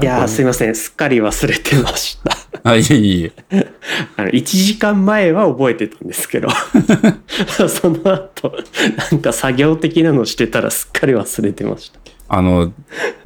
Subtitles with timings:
[0.00, 0.74] いやー、すいません。
[0.74, 2.36] すっかり忘れてました。
[2.70, 3.32] あ、いえいえ。
[4.16, 6.48] あの、1時間前は覚えてたんですけど、
[7.68, 8.56] その後、
[9.10, 12.00] なんか作業的なのしてたらすっかり忘れてました。
[12.34, 12.72] あの、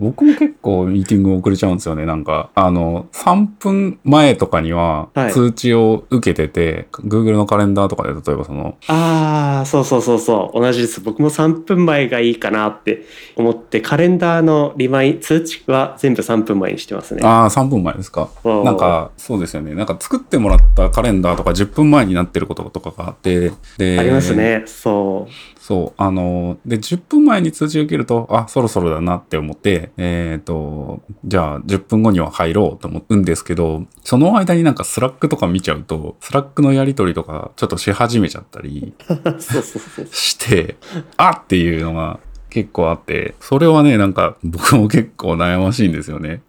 [0.00, 2.04] 僕も結構ミーティング遅れちゃうんですよね。
[2.06, 10.60] なんか、あの、3分前とかにははい通知を受けてて、Google のカレンダーとかで例えばその、ああ、そうそうそうそう。
[10.60, 11.00] 同じです。
[11.00, 13.04] 僕も3分前がいいかなって
[13.36, 17.22] 思って、カレンダーのリマインド、通知は全部3分前にしてますね。
[17.24, 18.28] ああ、3分前ですか。
[18.44, 19.76] なんか、そうですよね。
[19.76, 24.64] なんか作ってもらったカレンダーとか10分前になってることとかがあって、で、ありますね。
[24.66, 25.55] そう。
[25.66, 38.94] そう、あの、で、10分前に通知を受けると、あ、そろそろだなって思って、えっ、と、じゃあ10分後には入ろうと思うんですけど、その間になんか Slack とか見ちゃうと、 Slack のやり取りとかちょっとし始めちゃったり。
[40.12, 40.76] して、
[41.16, 46.42] あっていうのが結構あって、それはね、なんか僕も結構悩ましいんですよね。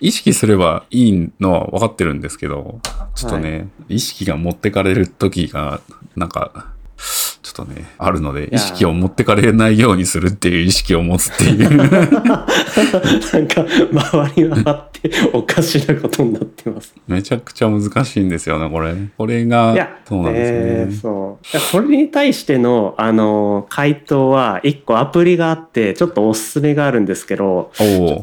[0.00, 2.80] 意識すればいいのは分かってるんですけど、
[3.14, 5.82] ちょっとね、意識が持ってかれる時が、
[6.16, 11.76] なんか、ちょっとね、あるので、や意識を持ってかれないようにするっていう意識を持つっていう。
[11.76, 13.64] なんか、
[14.12, 16.94] 回り回っておかしなことになってます。
[17.06, 18.94] めちゃくちゃ難しいんですよね、これ。
[19.16, 20.92] これいがや、、そうなんですえね。
[20.92, 21.46] ーそう。
[21.46, 27.70] いやそれに対しての、あの、回答は、一個アプリがあって、ちょっとおすすめがあるんですけど、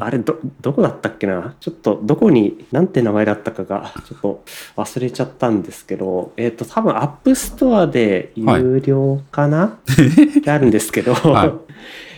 [0.00, 1.54] あれ、ど、どこだったっけな？
[1.60, 4.42] ちょっと、どこに、なんて名前だったかが、ちょっと
[4.76, 11.52] 忘れちゃったんですけど、えっ、と、多分、 App Store で有料かな、ってあるんですけど、はい。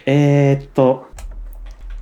[0.07, 1.07] えっと、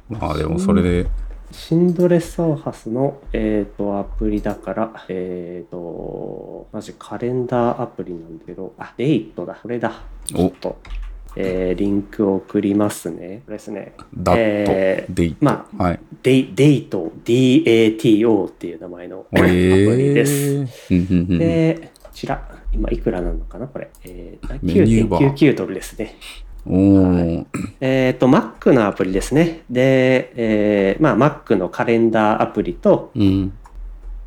[0.08, 1.06] まあでもそれで、
[1.53, 9.92] Sindre Sorhus の、えっ、と、アプリだから、えっ、と、まあ、カレンダーアプリなんだけど、あ、 Dato だ、これだ。
[10.25, 10.78] ちょっと、
[11.36, 13.42] えーリンクを送りますね。
[13.47, 13.95] これですね。
[14.14, 15.45] ダット、えーデイト。
[15.45, 16.00] まはい。
[16.23, 20.89] デイ Dato、DATO っていう名前のアプリです。
[20.91, 23.91] で、こちら、今いくらなのかなこれ。
[24.05, 26.17] えー、メニューバー9.99ドルですね。
[26.67, 27.46] おー
[27.80, 29.63] えっ、と、Mac のアプリですね。
[29.69, 33.52] で、えーまあ、Mac のカレンダーアプリと、うん。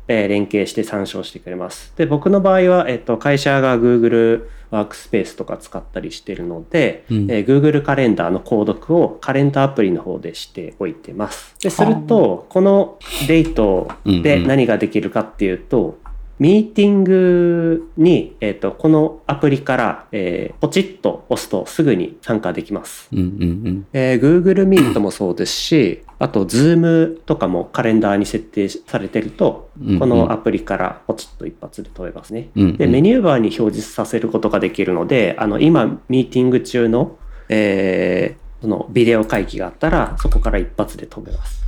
[0.08, 1.92] えー連携して参照してくれます。
[1.96, 11.56] で、僕の場合は、えっ、と、会社が Google ワークスペースとか使ったりしてるので、うんえー Google カレンダーの購読をカレンダーアプリの方でしておいてます。
[11.60, 15.98] で、すると、このデートで何ができるかっていうと、
[16.38, 23.08] ミーティングに、えっ、と、このアプリから、えーポチッと押すとすぐに参加できます。
[23.12, 32.50] うんうんえー Google Meet もそうですし、あと Zoom とかもカレンダーに設定されてると、うんうんこのアプリからポチッと一発で飛べますね。
[32.56, 32.76] うんうん。
[32.76, 37.16] で、メニューバーに表示させることができるので、あの、今、ミーティング中の、
[37.48, 41.62] えーそのビデオ会議があったら、そこから一発で飛べます。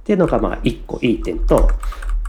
[0.00, 1.68] っていうのが、まあ、一個いい点と、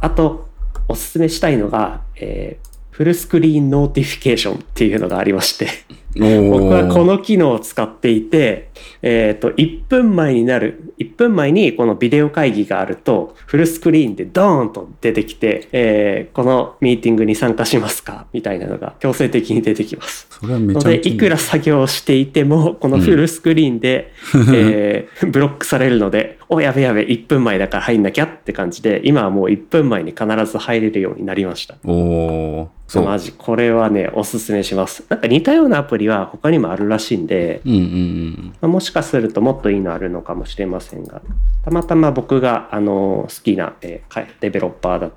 [0.01, 0.47] あと、
[0.88, 5.68] おすすめしたいのが、えー full screen notification っていうのがありまして、
[6.15, 8.69] 僕はこの機能を使っていて、
[9.01, 20.27] えっ、と、1分前になる、1分前にこのビデオ会議があると、フルスクリーンでドーンと出てきて、えーこのミーティングに参加しますかみたいなのが強制的に出てきます。
[20.29, 24.11] それはめので、ちゃめちゃいくら作業をしていても、このフルスクリーンで、
[24.53, 31.75] えーブロックされるので、お、やべやべ、1分前だから入んなきゃって感じで、今はもう1分前に必ず入れるようになりました。
[31.85, 32.69] おお。
[32.93, 35.03] マジ、これはね、おすすめします。
[35.09, 38.53] なんか似たようなアプリは他にもあるらしいんで、うんうんうん。
[38.61, 41.21] まあもしかするともっといいのあるのかもしれませんが、
[41.63, 44.03] たまたま僕が、あの、好きな、え
[44.39, 45.11] デベロッパーだ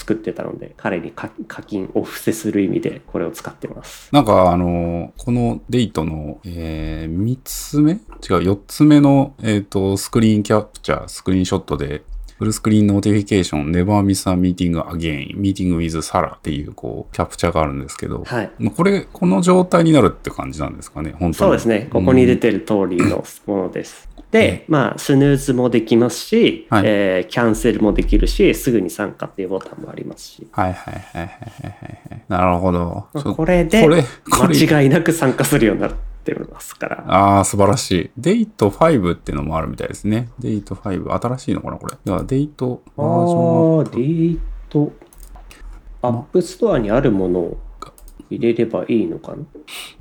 [0.00, 1.28] 作ってたので、彼に課
[1.62, 4.08] 金を布施する意味でこれを使ってます。
[4.12, 12.02] なんかあの、このデイトの、えー、3つ目違う、4つ目の、えっ、と、スクリーンキャプチャー、スクリーンショットで、
[12.40, 18.50] Full screen notification、never miss a meeting again、meeting with Sarah っていう、こう、キャプチャーがあるんですけど、はい。
[18.58, 21.34] まあこれ、この状態になるって感じなんですかね、本当に。
[21.34, 21.88] そうですね。
[21.92, 24.08] ここに出てる通りのものです。
[24.30, 30.46] で、まあ、スヌーズもできますし、はいえーキャンセルもできるし、すぐに参加っていうボタンもありますし。
[30.50, 31.74] はいはいはいはいはい
[32.10, 32.22] はい。
[32.26, 33.06] なるほど。
[33.34, 35.90] これで間違いなく参加するようにな
[36.20, 37.04] ってますから。
[37.06, 38.10] ああ、素晴らしい。
[38.18, 40.28] Dato 5っていうのもあるみたいですね。
[40.38, 41.96] Dato 5、新しいのかな、これ。
[42.04, 44.38] だから Dato あバージョンアップーデー
[44.68, 44.92] ト、
[46.02, 47.58] App Store にあるものを
[48.28, 49.38] 入れればいいのかな？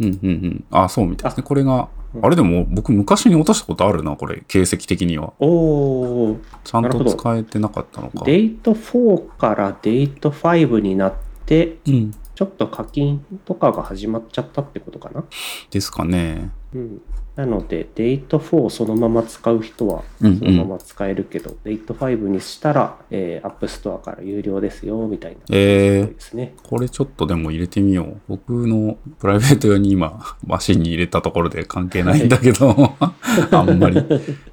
[0.01, 0.63] うんうんうん。
[0.71, 1.43] あ、そうみたいですね。
[1.43, 1.89] これが、
[2.21, 4.43] あれでも僕昔に落としたことあるな、これ。
[4.47, 5.33] 形跡的には。
[5.39, 8.25] おー、ちゃんと使えてなかったのか。
[8.25, 11.13] Dato 4から Dato 5になっ
[11.45, 12.13] て、うん。
[12.39, 15.25] ちょっと課金とかが始まっちゃったってことかな？
[15.71, 16.51] ですかね。
[16.73, 17.01] うん。
[17.35, 25.39] なので、 Dato 4をそのまま使う人はそのまま使えるけど、 Dato 5にしたら、えー、App Store から有料ですよ、みたいな。
[25.49, 26.55] えーですね。
[26.63, 28.21] これちょっとでも入れてみよう。
[28.29, 32.69] 僕のプライベート用に今、 マシンに入れたところで関係ないんだけど、
[33.51, 34.01] あんまり、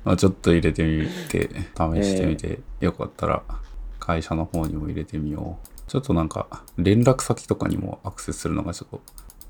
[0.04, 3.44] まあ、ちょっと入れてみて、試してみて、よかったら
[4.00, 5.75] 会社の方にも入れてみよう。
[5.86, 9.00] ちょっとなんか、連絡先とかにもアクセスするのがちょっと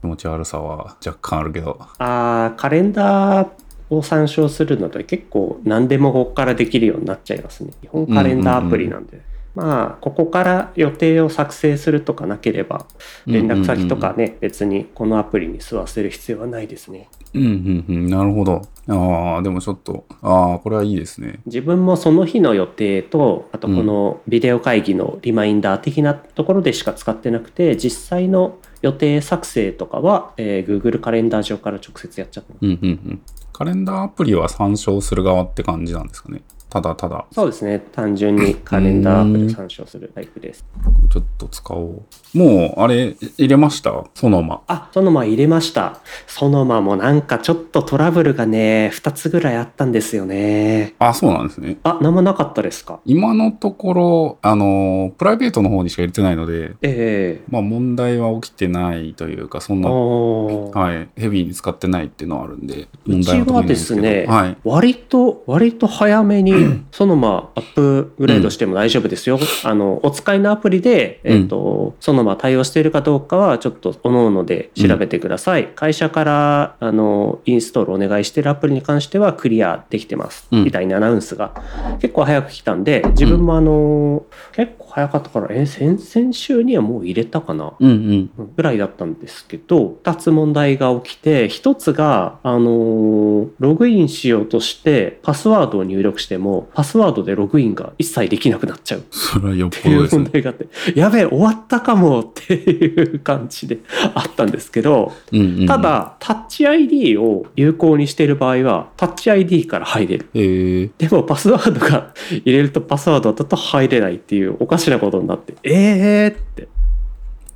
[0.02, 3.48] 気持ち悪さは若干あるけど、あーカレンダー
[3.90, 7.72] を参照するので結構何でもここからできるようになっちゃいますね。
[7.80, 9.20] 基本カレンダーアプリなんで。
[9.54, 12.84] まあ、ここから予定を作成するとかなければ、
[13.26, 17.08] 連絡先とかね、別にこのアプリに吸わせる必要はないですね。
[17.34, 18.62] うんうんうん、なるほど。
[18.88, 21.40] ああ、でもちょっと、ああ、これはいいですね。
[21.46, 32.54] 自分もその日の予定と、あとこのビデオ会議のリマインダー的なところでしか使ってなくて、実際の予定作成とかは、えー Google カレンダー上から直接やっちゃった。
[32.60, 33.20] うんうんうん。
[33.52, 36.42] カレンダーアプリは参照する側って感じなんですかね。
[36.68, 37.78] ただただ、そうですね。
[37.92, 40.64] 単純にカレンダーアプリ参照するタイプです。
[41.10, 42.02] ちょっと使お
[42.34, 42.38] う。
[42.38, 44.04] もう、あれ、入れました？
[44.14, 44.62] そのま。
[44.66, 46.00] あ、ソノマ入れました。
[46.26, 50.94] ソノマもなんかちょっとトラブルがね、2つぐらいあったんですよね。
[50.98, 51.78] あ、そうなんですね。
[51.84, 52.98] あ、なんもなかったですか？
[53.04, 64.00] 今のところ、あの、プライベートの方にしか入れてないので、ええまあ問題は起きてないというか、そんな、はい、ヘビーに使ってないっていうのはあるんで、う問題はでにないんですけど。
[64.00, 64.56] すね、はい。
[64.64, 66.55] 割と、割と早めに、
[66.92, 69.38] そのまあ、アップグレードしても大丈夫ですよ。
[69.64, 75.68] あの、お使いのアプリで、えっ、と、そのまあ対応しているかどうかは、ちょっと、おのので調べてください。
[75.74, 80.48] 会社から、あの、インストールお願いしているアプリに関しては、クリアできてます。
[80.50, 81.52] うんみたいなアナウンスが、
[82.00, 87.72] 結構早く来たんで、自分もあの、結構早かったから、え、先々週にはもう入れたかな？
[87.78, 87.90] うん
[88.36, 88.50] うん。
[88.56, 100.22] ぐらいだったんですけど、二つ問題が起きて、一つが、あのーログインしようとして、パスワードを入力しても、パスワードでログインが一切できなくなっちゃうっそれはよってぽいうどですね。
[100.22, 103.78] 問題があって、やべえ、終わったかもっていう感じで
[104.14, 110.28] あったんですけど、うんうんうんた、だ、タッチ ID を有効にしている場合は、タッチ ID から入れる。
[110.34, 116.68] えー、でもパスワードが入れるとパスワードだと入れないっていうおかしなことになって、えーって。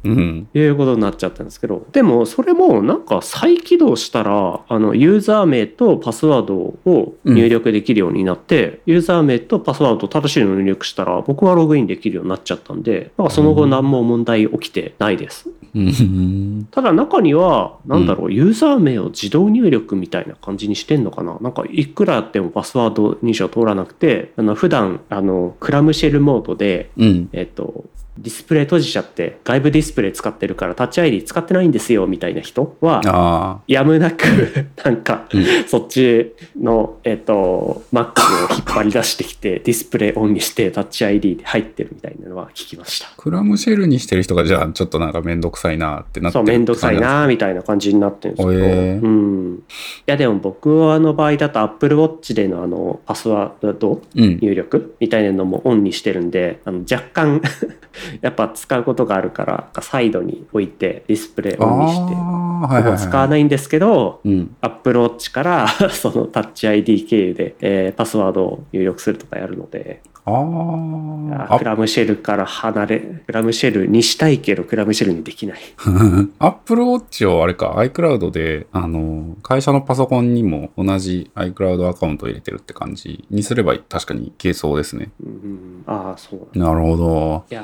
[0.05, 0.49] うん。
[0.55, 1.47] いうことになっちゃったん。
[1.47, 3.01] ですけど、でもそれもなん。
[3.05, 12.83] か再起動したら、あのユーザー名とパスワードを入力できるようになって、ユーザー名とパスワードを正しいのを入力したら、僕はログインできるようになっちゃったん。
[12.83, 13.29] で、なん。
[13.29, 15.51] かその後何も問題起きてないです。
[15.75, 16.69] うん。
[16.71, 18.07] ただ中には、なん。
[18.07, 21.05] だろう、ユーザー名を自動入力みたいな感じにしてん。
[21.05, 21.53] のかななん。
[21.53, 26.91] かいくらやってもパスワード認証通らなくて、あの普段、あの、クラムシェルモードで、
[27.33, 27.85] えっと、
[28.21, 34.25] ディスプレイ閉じちゃって外部ディスプレイ使ってるからタッチ ID 使ってないんですよみたいな人はあやむなく
[34.85, 38.21] なんか、うんそっちの、えっと Mac
[38.51, 43.07] を引っ張り出してきてディスプレイオンにしてタッチ ID で入ってるみたいなのは聞きました。
[43.07, 43.13] あ。
[43.17, 48.61] クラムシェルにしてる人が、じゃあ、ちょっとなんかめんどくさいなってなってそう、めんどくさいなみたいな感じになってるんですけど。
[48.61, 49.55] へーうん。
[49.55, 49.61] い
[50.07, 54.39] や、でも僕の場合だと Apple Watch でのあの、パスワードうん。
[54.41, 57.43] 入力みたいなのもオンにしてるんで、あの若干
[58.21, 64.57] やっぱ使うことがあるから、サイドに置いてディスプレイオンにして、はいほはい使わないんですけど、うん。
[64.61, 75.59] Apple Watch から そのタッチ ID 経由で、えーパスワードを入力するとかやるので、あクラムシェルから離れ、クラムシェルにしたいけど、クラムシェルにできない。
[76.39, 85.11] アップルウォッチをあれか、iCloud で、あの、会社のパソコンにも同じ iCloud アカウントを入れてるって感じにすれば確かにいけそうですね。
[85.23, 86.59] うんうん、ああ、そう。
[86.59, 87.45] なるほど。
[87.51, 87.63] いや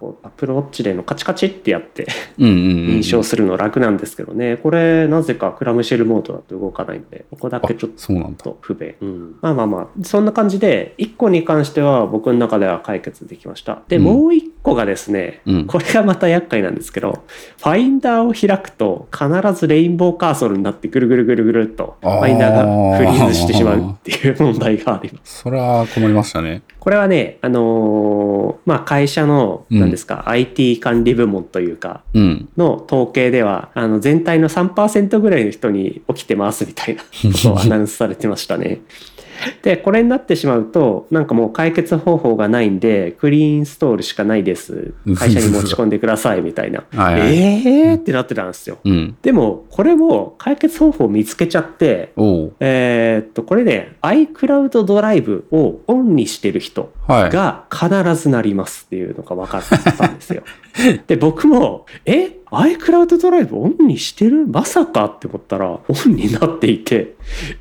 [0.00, 2.06] ー、Apple Watch でのカチカチってやって。
[2.38, 7.90] 認証するの楽なんですけどね、これなぜかクラムシェルモードだと動かないので、ここだけちょっ。
[8.36, 8.94] と不便。
[9.00, 13.82] うん、まあまあまあ、そんな感じで、1個に関しては僕の中では解決できました。
[13.88, 15.66] で、うんもう1個がですね、うん。
[15.66, 17.24] これがまた厄介なんですけど、
[17.58, 25.38] ファインダーを開くと必ずレインボーカーソルになってぐるぐるぐるぐるっとファインダーがフリーズしてしまうっていう問題があります。
[25.42, 26.62] それは困りましたね。
[26.80, 32.48] これはね、あのーまあ会社の、うん何ですか、IT 管理部門というか、うん。
[32.56, 37.08] の統計では、あの全体の3%ぐらいの人に起きてますみたいなこ
[37.42, 38.80] とをアナウンスされてましたね。
[39.62, 44.92] で、これになってしまうと、なんかもう解決方法がないんで、クリーンインストールしかないです。
[45.16, 46.84] 会社に持ち込んでください、みたいな。
[46.94, 47.36] はいはい。
[47.38, 47.96] えー？
[47.96, 48.78] ってなってたんですよ。
[48.84, 49.16] うん。
[49.22, 52.12] でも、これも解決方法を見つけちゃって、
[52.60, 57.30] えーっと、これね、iCloud ドライブをオンにしてる人はい。
[57.30, 59.62] が必ずなりますっていうのが分かっ
[59.96, 60.42] たんですよ。
[61.06, 64.46] で、僕も、え？iCloud ドライブオンにしてる？
[64.46, 67.14] まさかって思ったら、オンになっていて、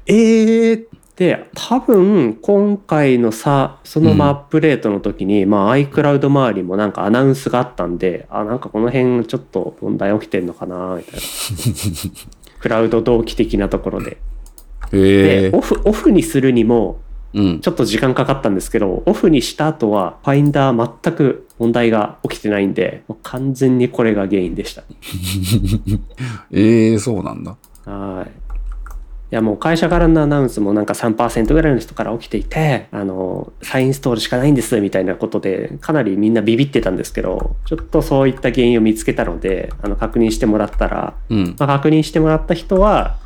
[0.05, 0.83] えー
[1.15, 11.19] で、多分、今回のさ、そのまあアップデートの時に、まあ iCloud 周りもなんかアナウンスがあったんで、あ、なんかこの辺ちょっと問題起きてんのかな、みたいな。
[12.59, 14.17] クラウド同期的なところで。
[14.91, 16.99] でオフ、オフにするにも、
[17.33, 17.59] うん。
[17.61, 24.83] ちょっと時間かかったんですけど、オフにした後は、ファインダー全く問題が起きてないんで、もう完全にこれが原因でした。
[26.51, 27.55] ええ、そうなんだ。
[27.85, 28.42] はい。
[29.33, 41.55] いやもう会社からのアナウンスもなんか3%ぐらいの人から起きていて、あの、再インストールしかないんですみたいなことで、かなりみんなビビってたんですけど、ちょっとそういった原因を見つけたので、あの、確認してもらったら、うん。
[41.57, 43.17] まあ、確認してもらった人は、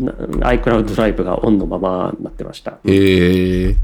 [0.00, 0.12] な
[0.50, 2.78] iCloud ドライブがオンのままになってました。
[2.84, 3.76] へえ。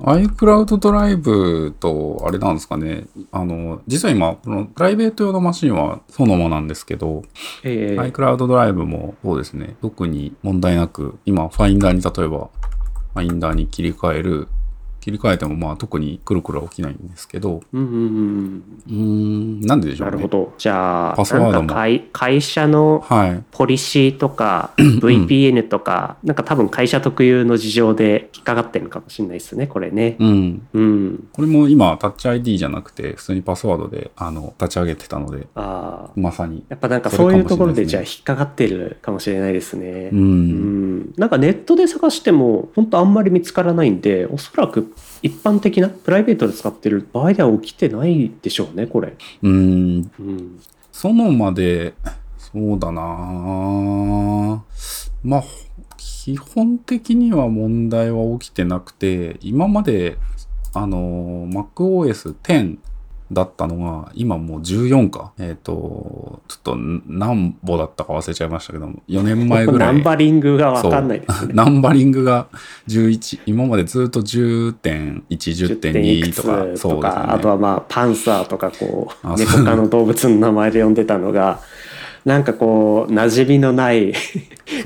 [0.00, 3.06] iCloud ドライブと、あれなんですかね。
[3.32, 7.22] あの、実は今、このプライベート用のマシンはそのままなんですけど、
[7.64, 9.76] えー iCloud ドライブもそうですね。
[9.82, 12.48] 特に問題なく、今、ファインダーに例えば、
[13.14, 14.48] ファインダーに切り替える、
[15.00, 20.10] 切り替えてもまあ特にくるくるは起きないんですけど、うんうんうんうーん、なんででしょうね。
[20.12, 20.54] なるほど。
[20.58, 23.44] じゃあ、パスワードもなんか会会社のはい。
[23.50, 30.16] ポリシーとか VPN とか、なんか多分会社特有の事情で引っかかってるのかもしれないですね、これね。
[30.18, 30.66] うん。
[30.72, 31.28] うん。
[31.32, 36.10] これも今、タッチ ID じゃなくて、普通にパスワードで、あの、立ち上げてたので、ああ。
[36.16, 36.64] まさに。
[36.68, 40.16] やっぱなんかそういうところでじゃあ引っかかってるかもしれないですねう。。
[40.16, 41.12] うんん。
[41.16, 49.16] なんかネットで探しても本当あんまり見つからないんで、おそらく一般的なプライベートで使ってる場合では起きてないでしょうね、これ。
[49.42, 50.10] うーん。
[50.18, 50.60] うん。
[50.92, 51.94] そのまで、
[52.36, 54.60] そうだなぁ
[55.22, 55.44] まあ、
[55.96, 60.18] 基本的には問題は起きてなくて、今まで、
[60.74, 62.78] あの、MacOS 10
[63.30, 65.32] だったのが、今もう14か。
[65.38, 69.92] えっ、と、ちょっと何歩だったか忘れちゃいましたけども、4年前ぐらい。
[69.94, 71.52] ナンバリングがわかんないですね。
[71.56, 72.46] ナンバリングが
[72.88, 76.18] 11、今までずっと10.1、10.2とか、10.
[76.18, 77.08] いくつとか、そうですよね。
[77.28, 81.60] あとはまあパンサーとかこうあ猫科の動物の名前で呼んでたのが
[82.24, 84.12] なんかこう馴染みのない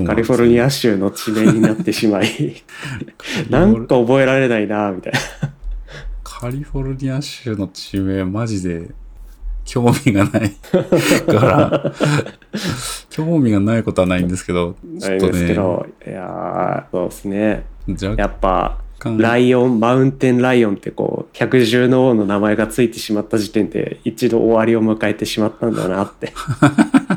[0.06, 2.62] カリフォルニア州の地名になってしまい
[3.50, 5.18] なんか覚えられないなみたいな
[6.42, 8.90] カリフォルニア州の地名マジで
[9.64, 10.50] 興味がない
[11.24, 11.92] から
[13.10, 15.54] 興味がないことはないんですけどちょっとね。
[15.54, 17.64] どいやーそうですね。
[17.86, 26.32] や若っぱ干ライオンマウンテンライオンってこう百獣の王の名前がついてしまった時点で一度終わりを迎えてしまったんだなって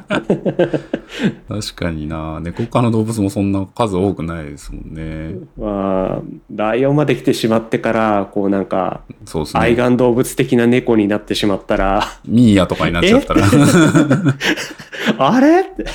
[1.48, 2.40] 確かにな。
[2.40, 5.36] 猫科の動物もそんな数多くないですもんね。
[5.58, 6.22] まあ
[6.54, 9.62] ライオンまで来てしまってからこうなんかそうですね。
[9.62, 12.04] 愛玩動物的な猫になってしまったら。
[12.26, 13.46] ミーヤとかになっちゃったら。
[15.18, 15.62] あれ？
[15.62, 15.86] って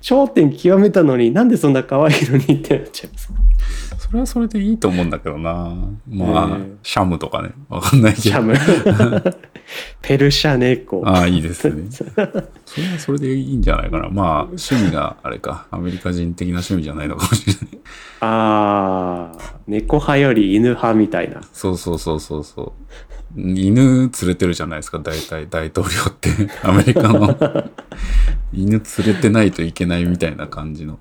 [0.00, 3.32] 頂点極めたのになんでそんな可愛いのにってなっちゃいます
[4.12, 5.74] それはそれでいいと思うんだけどな。
[6.06, 7.52] まあ、ええシャムとかね。
[7.70, 8.22] わかんないけど。
[8.22, 8.52] シャム。
[10.02, 11.84] ペルシャ猫ああいいですね。
[11.90, 14.10] それはそれでいいんじゃないかな。
[14.10, 15.66] まあ趣味があれか。
[15.70, 17.62] アメリカ人的な趣味じゃないのかもしれない。
[18.20, 21.40] あー猫派より犬派みたいな。
[21.54, 22.74] そうそうそうそうそ
[23.34, 23.40] う。
[23.40, 26.28] 犬連れてるじゃないですか、大体大統領って。
[26.62, 27.34] アメリカの。
[28.52, 30.98] 犬連れてないといけないみたいな感じの。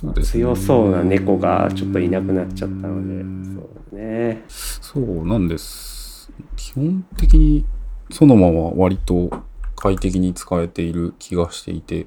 [0.00, 6.30] そうですね強そうな猫がちょっといなくなっちゃったのでうんそうねそうなんです。
[6.56, 7.64] 基本的に
[8.10, 9.30] そのまま割と
[9.76, 12.06] 快適に使えている気がしていて。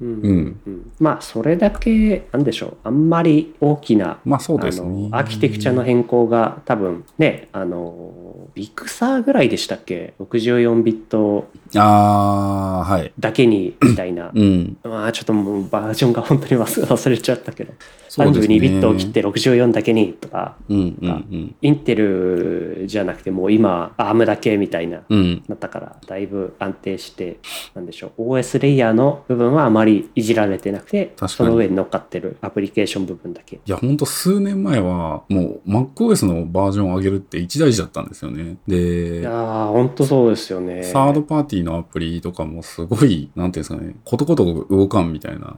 [0.00, 5.08] うんうんうんまあそれだけなんでしょうあんまり大きなまあそうですあね。
[5.10, 13.12] のアーキテクチャの変更が多分ねあのビクサーぐらいでしたっけ？64ビットああ、はい。
[13.18, 14.76] だけにみたいなうん。
[14.82, 17.78] まあちょっともうバージョンが本当に忘忘れちゃったけど、ね
[18.10, 21.54] 32ビットを切って64だけにとかうんうんうん。
[21.62, 25.44] インテルじゃなくてもう今 ARM だけみたいなうん。
[25.46, 27.38] なったからだいぶ安定して
[27.74, 38.56] なんでしょう OS レイヤーの部分はあまりいじられてなくてその上に乗っかってるアプリケーション部分だけいや、ほんと数年前は、もう MacOS のバージョンを上げるって一大事だったんですよね。
[38.66, 45.56] いでや、ー本当そうですよねサードパーティリのアプリとかもすごい、なんていうんですかね、ことことく動かんみたいな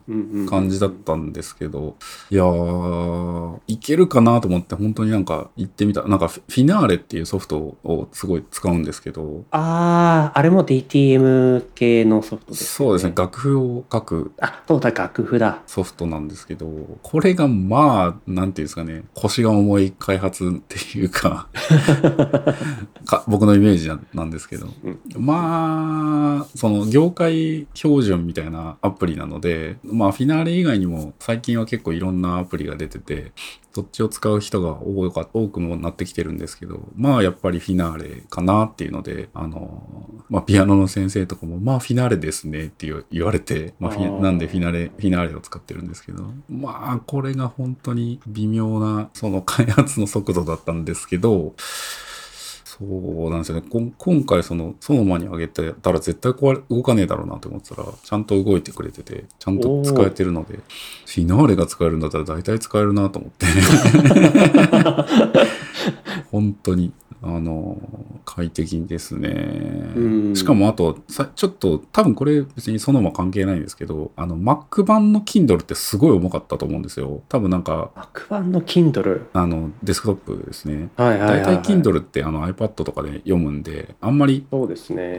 [0.49, 1.97] 感じだったんですけど、
[2.31, 6.03] いやー、いけるかなと思って本当になんか行ってみた。
[6.03, 13.13] なんかフィナーレっていうソフトをすごい使うんですけど、ああ、あれも DTM 系のソフトです、そうですね、。
[13.17, 15.63] 楽譜を書くあ、そうだ、楽譜だ。
[15.67, 16.67] ソフトなんですけど、
[17.03, 21.49] これがまあ、なんていうんですかね、腰が重い開発っていうか、
[23.05, 25.92] か僕のイメージななんですけど、うんまあ、
[26.55, 33.33] その業界標準みたいなアプリなので、まあフィナーレ以外にも最近は結構いろんなアプリが出てて、
[33.75, 51.55] そっちを使う人が多か多くもなってきてるんですけど、まあやっぱりフィナーレかなっていうので、あの、まあピアノの先生とかも、まあフィナーレですねって言われて、まあなんでフィナーレ、フィナーレを使ってるんですけど、まあこれが本当に微妙なその開発の速度だったんですけど、
[52.79, 53.63] そうなんですよね。
[53.69, 63.45] こ今回その、ソノマにあげてたら絶対壊れ動かねえだろうなと思ってたら、ちゃんと動いてくれてて、ちゃんと使えてるので、フィナーレが使えるんだったら大体使えるなと思って。
[66.33, 67.79] 本当に、あの、
[68.25, 69.31] 快適ですね。
[69.97, 70.01] う
[70.31, 77.23] んしかもあと、さちょっと、多分これ別にソノマ関係ないんですけど、あの、Mac 版の Kindle ってすごい重かったと思うんですよ。
[77.29, 79.27] 多分なんか、悪版の Kindle？
[79.33, 80.91] あの、デスクトップですね。
[80.97, 81.57] はいはいはい、はい。
[81.57, 84.47] 大体 Kindle ってあの iPad とかで読むんで、あんまり。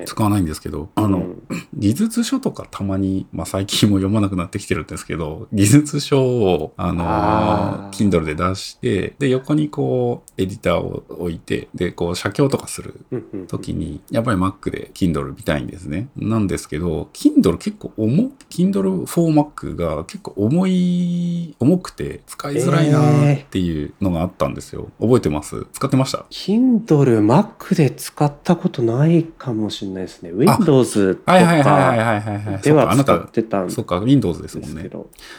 [0.06, 1.44] 使わないんですけど、あの、うん
[1.76, 13.06] 技術書とかたまに、まあ最近も読まなくなってきてるんですけど、技術書を、あのあー Kindle で出して、で、横にこう、エディターを置いて、で、こう、写経とかする
[13.48, 16.10] 時に、やっぱり Mac で Kindle 見たいんですね。
[16.16, 24.90] なんですけど、Kindle 結構重、Kindle for Mac が結構重い、重くて使いづらいなっていうのがあったんですよ。
[25.00, 25.66] 覚えてます？
[25.74, 30.32] 使ってました？Kindle Mac で使ったことないかもしれないですね。
[30.34, 31.40] Windows とか。
[32.64, 34.90] では使ったてたんでそっか、Windows ですもんね。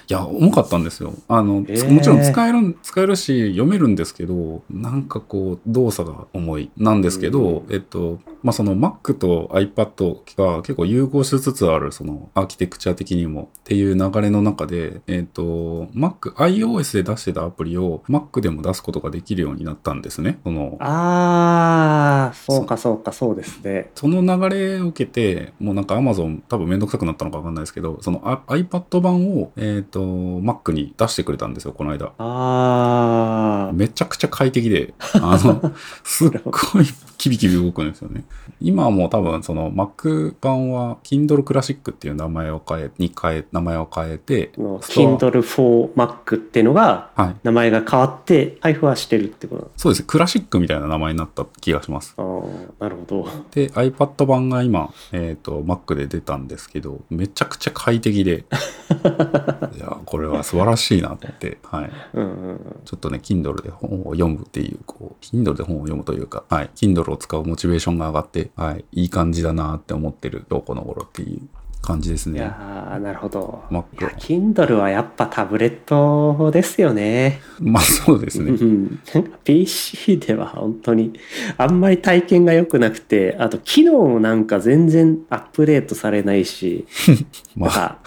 [0.09, 1.13] いや、重かったんですよ。
[1.29, 6.71] あの、えーもちろん使える、使えるし、読めるんですけど、なんかこう、動作が重い。
[6.77, 20.39] なんですけど、えっと、まあ、その Mac と iPad が結構融合しつつある、その、アーキテクチャ的にもっていう流れの中で、えっと、Mac、iOS で出してたアプリを Mac でも出すことができるようになったんですね。
[20.45, 23.91] その、ああ、そうかそうかそうですね。
[23.95, 32.13] その流れを受けて、もうなんか Amazon 多分めんどくさくなったのかわかんないですけど、そのあ iPad 版を、えっ、と、Mac に出してくれたんですよ、この間。
[32.19, 35.73] ああ、めちゃくちゃ快適で、あの、
[36.05, 36.85] すっごい
[37.19, 38.25] キビキビ動くんですよね。
[38.61, 47.37] 今はもう多分その Mac 版は Kindle Classic っていう名前を変え、に変え、名前を変えて、Kindle for Mac っていうのがはい。
[47.43, 52.15] 名前が変わって配布はしてるってことなんですそうですね、クラシックみたいな名前になった気がします。
[52.17, 53.29] ああ、なるほど。
[53.53, 58.45] で、iPad 版が今、えっ、と、Mac で出たんですけど、めちゃくちゃ快適で、
[59.77, 61.91] いや、これは素晴らしいなって、はい。
[62.15, 62.61] うんうんうん。
[62.85, 71.41] ちょっとね、Kindle で本を読むっていう、こう、Kindle で本を読むとというか、はい、Kindle を使うモチベーションが上がって、はい、いい感じだなって思ってる、今日この頃っていう。
[71.85, 72.41] 感じですいね。
[72.41, 73.63] やーなるほど。
[73.71, 77.41] Mac いや、Kindle はやっぱタブレットですよね。
[77.61, 78.51] まあそうですね。
[78.51, 79.01] うん
[79.45, 81.13] PC では本当に
[81.59, 86.87] あんまり体験が良くなくて、あと機能もなんか全然アップデートされないし、
[87.57, 87.99] まあ、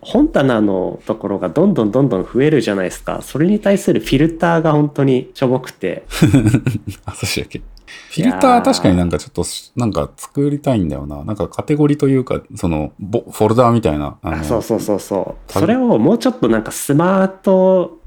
[0.00, 3.20] 本棚のところがどんどんどんどん増えるじゃないですか。
[3.22, 6.04] それに対するフィルターが本当にしょぼくて。
[7.04, 7.60] あ、そうしけ？
[8.10, 9.44] フィルター確かになんかちょっと、
[9.76, 11.24] なんか作りたいんだよな。
[11.24, 14.18] なんかカテゴリーというか、その、ボフォルダーみたいな。
[14.42, 15.52] そうそうそうそう。
[15.52, 17.98] それをもうちょっとなんかスマート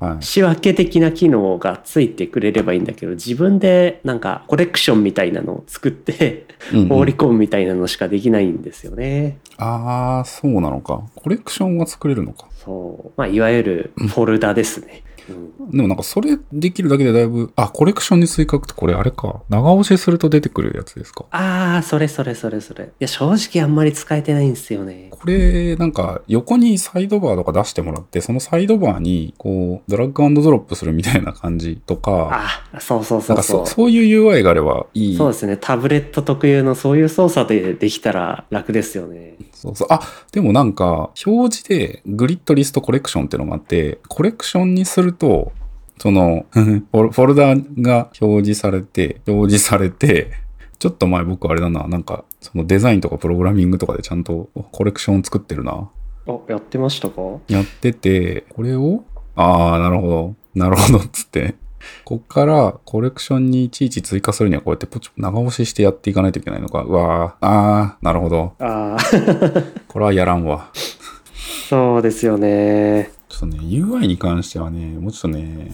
[0.00, 0.22] はい。
[0.22, 6.46] 仕分け的な機能がついてくれればいいんだけど、自分でなんかコレクションみたいなのを作って
[6.88, 9.38] 放り込むみたいなのしかできないんですよね。
[9.56, 11.02] ああ、そうなのか。
[11.14, 12.48] コレクションが作れるのか。
[12.64, 13.12] そう。
[13.16, 15.02] まあ、いわゆるフォルダですね。
[15.08, 19.42] うんでもなんかそれできるだけでだいぶ、あ、コレクションに追加ってこれあれか。
[19.48, 21.24] 長押しすると出てくるやつですか。
[21.30, 22.84] ああ、それそれそれそれ。
[22.84, 25.08] いや、正直あんまり使えてないんですよね。
[25.10, 33.42] これ、なんか、横にサイドバーとか出してもらって、そのサイドバーに、こう、ドラッグドロップするみたいな感じとか、あそうそうそうそ。
[33.42, 35.16] そうそういう UI があればいい。
[35.16, 35.56] そうですね。
[35.56, 39.36] タブレット特有のそういう操作でできたら楽ですよね。
[39.52, 39.88] そうそう。
[39.90, 40.00] あ、
[40.32, 45.52] でもなんか、表示でグリッドリストコレクションっていうのがあって、コレクションにすると、
[45.98, 50.32] その、フォルダが表示されて、表示されて、
[50.78, 55.88] ちょっと前僕あれだな、なんか、そのデザインとかプログラミングとかでちゃんとコレクションを作ってるな。
[56.26, 57.22] あ、やってましたか？
[57.48, 59.04] やってて、これを、
[59.36, 60.34] ああ、なるほど。
[60.54, 61.54] なるほど、つって。
[62.04, 66.82] こっからコレクションにいちいち追加するにはこうやってポチ長押ししてやっていかないといけないのか。
[66.82, 68.54] うわー、あー、なるほど。
[68.58, 68.98] ああ、
[69.88, 70.70] これはやらんわ。
[71.68, 73.10] そうですよね。
[73.34, 75.68] ちょっとね、UI に関してはね、もうちょっとね、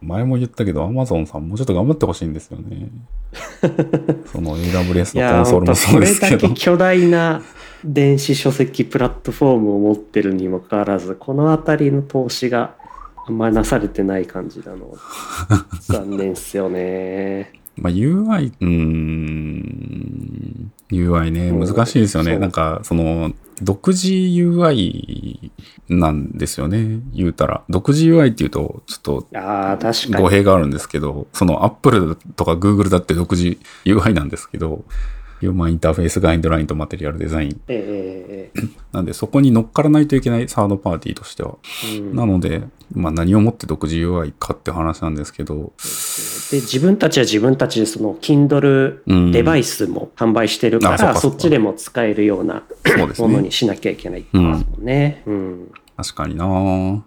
[0.00, 2.88] 前も言ったけど、Amazon さんもうちょっと頑張ってほしいんですよね。
[4.32, 6.60] その AWS のコンソールもそうですけどこれだけ。
[6.60, 7.42] 巨大な
[7.84, 12.76] 電子書籍プラットフォームを持ってるにもかかわらず、この辺りの投資が
[13.26, 14.96] あんまりなされてない感じなの。
[15.82, 17.52] 残念っすよね。
[17.76, 22.38] まあ UI、うーん、UI ね、うん難しいですよね。
[22.38, 25.52] なんか、その、独自 UI
[25.88, 27.62] なんですよね、言うたら。
[27.68, 29.26] 独自 UI っていうと、ちょっと
[30.20, 30.36] 語に。
[30.36, 34.84] 弊があるんですけど、その Apple とか Google だって独自 UI なんですけど、
[35.42, 37.60] ヒューマンインターフェースガイドラインとマテリアルデザイン。
[37.66, 38.60] ええ
[38.92, 41.56] なんで、そこに乗っからないといけないサードパーティーとしては。
[42.12, 45.72] なので、まあ何をもって独自 UI かって話なんですけど、
[46.52, 52.62] で自分たちは自分たちでその Kindle うんデバイスも販売してるから、あそっちでも使えるような
[53.18, 53.50] ものに。
[53.50, 55.24] しなきゃいけないってことですもんね。
[55.26, 56.44] うん確かにな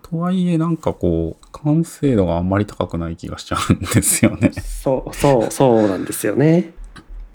[0.04, 4.52] とはいえ、なんかこう、完成度があんまり高くない気がしちゃうんですよね。
[4.52, 6.74] そうそうそうなんですよね。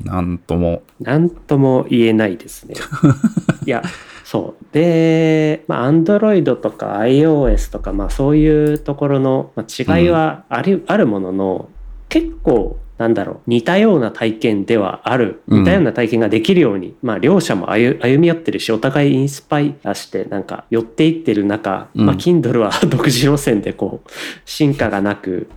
[0.04, 0.82] なんとも。
[1.00, 2.74] なんとも言えないですね。
[3.66, 3.82] いや、
[4.24, 4.64] そう。
[4.72, 11.68] で、まあ、Android とか iOS とか、まあ、そういうところのまあ違いはあり、あるものの、
[12.08, 24.10] 結構、なんだろう、似たような体験ではある、うん似たような体験ができるように、まあ、両者も歩歩み寄ってるし、お互いインスパイアして、なんか、寄っていってる中、うんまあ、Kindle は独自路線で、こう、
[24.44, 25.48] 進化がなく、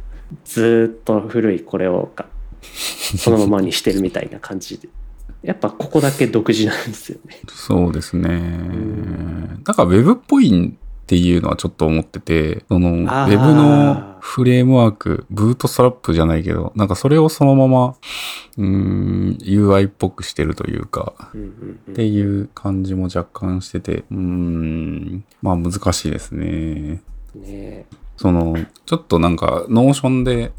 [0.46, 2.26] ずーっと古いこれをか
[2.64, 4.90] そのままにしてるみたいな感じで。
[5.42, 7.42] やっぱここだけ独自なんですよね。
[7.50, 8.30] そうですね。
[8.30, 10.74] んなんか Web っぽい
[11.04, 17.96] っていうのはちょっと思ってて、その Web のフレームワーク、ブートストラップじゃないけど、なんかそれをそのまま、
[18.58, 27.02] うーん、UI っぽくしてるというか、うんうんうんっていう感じも若干してて、うーん、まあ難しいですね。
[27.36, 30.54] ねその、ちょっとなんか、 Notion で、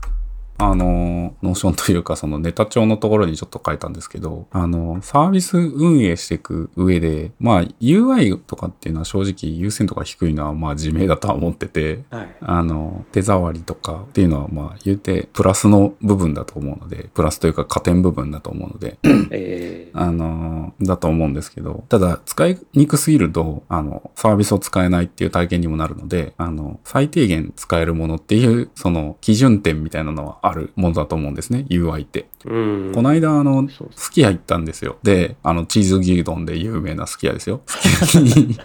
[0.57, 12.37] あの、 Notion というか、そのネタ帳のところにちょっと書いたんですけど、あの、サービス運営していく上で、まあ、UI とかっていうのは正直優先度が低いのは、まあ、自明だとは思ってて、はい。
[12.41, 18.99] あの、手触りとかっていうのは、まあ、言うて、プラスの部分だと思うので、プラスというか加点部分だと思うので、
[19.31, 32.27] えーあの、だと思うんですけど、ただ、使いにくすぎると、あの、サービスを使えないっていう体験にもなるので、あの、最低限使えるものっていう、その、基準点みたいなのはあるものだと思うんですね、UI って。
[32.45, 32.55] う
[32.91, 32.93] ん。
[32.95, 34.99] この間、あの、すき家行ったんですよ。
[35.03, 37.63] で、あの、チーズ牛丼で有名なすき家ですよ。
[37.67, 38.59] すき家に、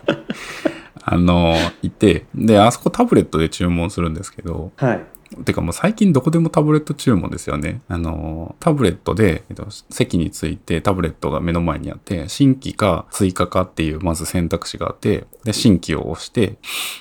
[1.04, 5.06] あの、行って、で、あそこタブレットで注文するんですけど、はい。
[5.46, 7.82] てかもう最近どこでもタブレット注文ですよね。
[7.88, 16.56] あの、タブレットで、えっと、席についてタブレットが目の前にあって、新規か追加かっていうまず選択肢があって、で、新規を押して、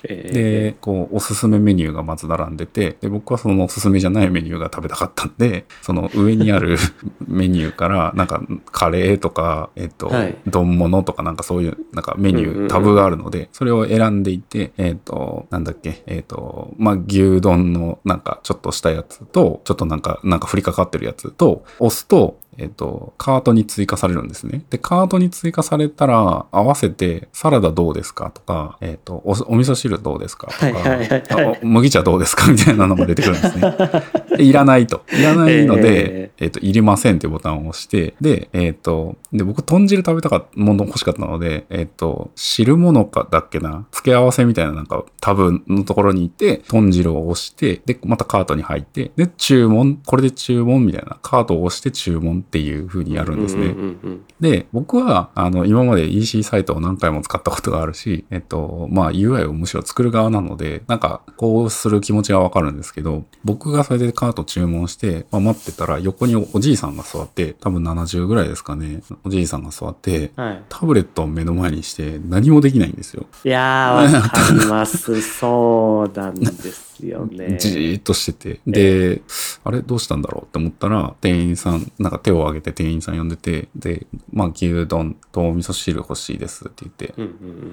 [0.04, 0.32] えー。
[0.32, 6.76] で、こう、おすすめメニューがまず並んでて、で、僕はそのおすすめじゃないメニューが食べたかったんで、その上にある
[7.26, 10.36] メニューから、なんか、カレーとか、えっと、はい。
[10.46, 24.64] 丼物とかなんかそういう、なんかメニュー、タブがあるので、それを選んでいって、えっと、なんだっけ、えっと、まあ、牛丼のなんかちょっとしたやつと、ちょっとなんか、なんか降りかかってるやつと、押すと、えっと、カートに追加されるんですね。
[24.68, 33.74] で、カートに追加されたら、合わせて、サラダどうですかとか、えっと、お、お味噌汁どうですかとか、麦茶どうですかみたいなのが出てくるんですね。
[34.36, 35.02] でいらないと。
[35.12, 53.66] いらないので、えっ、と、いりませんってボタンを押して、で、えっ、と、で、僕、豚汁食べたかった、もの欲しかったので、えっ、と、汁物かだっけな、付け合わせみたいななんか、タブのところに行って、豚汁を押して、で、またカートに入って、で、注文、これで注文みたいな、カートを押して注文っていう風にやるんですね。
[53.66, 70.62] うんうんうんで、僕は、あの、今まで EC サイトを何回も使ったことがあるし、えっと、まあ UI をむしろ作る側なので、なんか、こうする気持ちがわかるんですけど、僕がそれでカート注文して、まあ、待ってたら、横におじいさんが座って、多分70ぐらいですかね、おじいさんが座って、はい。
[70.68, 73.26] タブレットを目の前にして何もできないんですよ。
[73.44, 75.20] いやー、わかります。
[75.22, 77.56] そうなんですよね。
[77.58, 78.60] じーっとしてて。
[78.66, 79.22] で、
[79.64, 87.14] あれどうしたんだろうって思ったら、店員さん、なんか手を挙げて店員さん呼んでて、で、まあ牛丼とお味噌汁欲しいですって言って、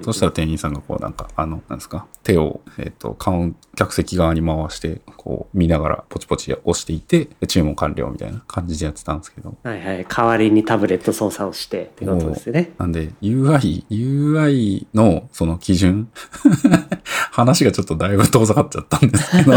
[0.02, 9.56] そしたら店員さんがこうなんか、あの、なんですか、手を、えっ、と、カウン、客席側に回して、こう見ながらポチポチ押していて、で注文完了みたいな感じでやってたんですけど。
[9.62, 10.06] はいはい。
[10.08, 12.72] 代わりにタブレット操作をしてってことですよね。
[12.78, 16.08] なんで、UI、UI のその基準、
[17.32, 19.52] 話がちょっとだいぶ遠ざかっちゃったんですけど、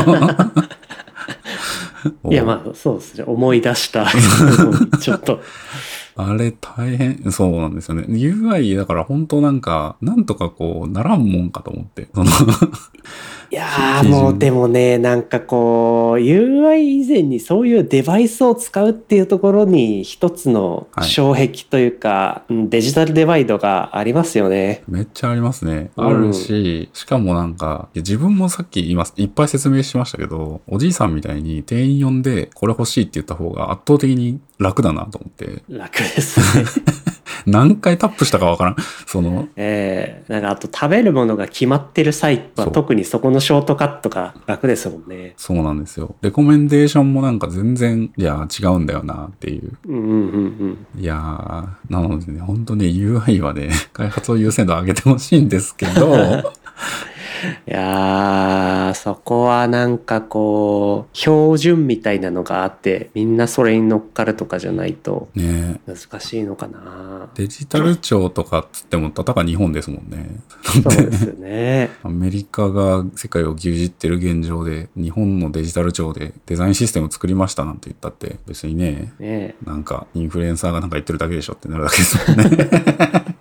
[2.30, 3.24] いや、まあ、そうですね。
[3.28, 4.08] 思い出した。
[5.00, 5.42] ちょっと。
[6.22, 8.04] あれ大変、そうなんですよね。
[8.10, 12.10] UI だから本当なんか、なんとかこう、ならんもんかと思って。
[12.14, 12.30] その
[13.52, 24.84] いやーもうでもね、なんかこう、UI 以前にそういうデバイスを使うっていうところに一つの障壁というか、うんデジタルデバイドがありますよね。
[24.88, 25.90] めっちゃありますね。
[25.96, 36.66] うんあるし、しかもなんか、自分もさっき今いっぱい説明しましたけど、おじいさんみたいに店員呼んでこれ欲しいって言った方が圧倒的に楽だなと思って、楽ですね。
[37.46, 38.76] 何回タップしたかわからん。
[39.08, 45.34] その、えー、なんかあと食べるものが決まってる際は特にそこのショートカットが楽ですもんね。
[45.38, 46.16] そうなんですよ。
[46.22, 49.72] レコメンデーションもなんか全然、いや、違うんだよなっていう。
[49.88, 51.02] うんうんうんうん。
[51.02, 56.54] いやー、なのでね、本当ね、UI はね、開発を優先度上げてほしいんですけど、
[57.68, 67.30] いやー、そこはなんかこう、標準みたいなのがあって、みんなそれに乗っかるとかじゃないとね難しいのかな。
[67.36, 70.40] デジタル庁とかっつっても、たたか日本ですもんね。
[70.64, 71.90] そうですよね。
[72.04, 82.50] アメリカが世界を牛耳ってる現状で、日本のデジタル庁でデザインシステムを作りましたなんて言ったって、別にね、ねなんかインフルエンサーがなんか言ってるだけでしょってなるだけですもんね。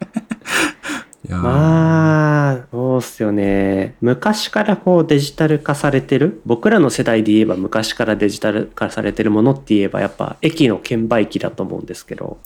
[1.29, 2.67] いやーまあ、
[2.99, 3.95] そうっすよね。
[4.01, 12.39] 昔からこうデジタル化されてる、僕らの世代で言えば昔からデジタル化されてるものって言えばやっぱ駅の券売機だと思うんですけど、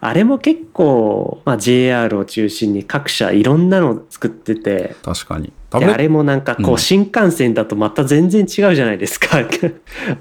[0.00, 5.52] あれも結構、まあ、JR を中心に各社いろんなのを作ってて、確かに。
[5.70, 9.38] あれもなんかこううん新幹線だとまた全然違うじゃないですか。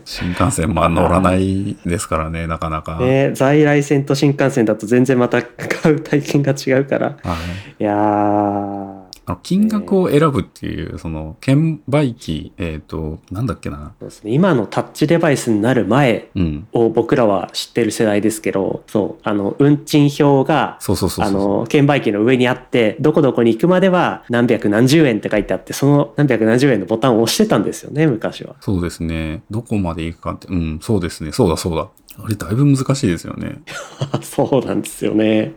[0.03, 2.99] 新幹線、まあ乗らないですからね、なかなか。
[2.99, 7.17] ね、在来線と新幹線だと全然また買う体験が違うから。
[7.23, 7.35] は
[7.79, 7.81] い。
[7.81, 8.96] いやー、
[9.27, 13.93] あの金額を選ぶっていう、その、券売機、えっ、と、なんだっけな。
[13.99, 16.67] そうですね、今のタッチデバイスになる前うん。
[16.71, 21.25] を僕らは知ってる世代ですけど、そう、あの、運賃表が、そうそうそう。
[21.25, 28.55] あの、券売機の上にあって、どこどこに行くまでは何百何十円って書いてあって、その何百何十円のボタンを押してたんですよね、昔は。
[28.61, 29.43] そうですね。
[29.51, 31.33] どこまで行くかって、うん、そうですね。
[31.33, 31.89] そうだそうだ。
[32.19, 33.61] あれだいぶ難しいですよね。
[34.23, 35.53] そうなんですよね。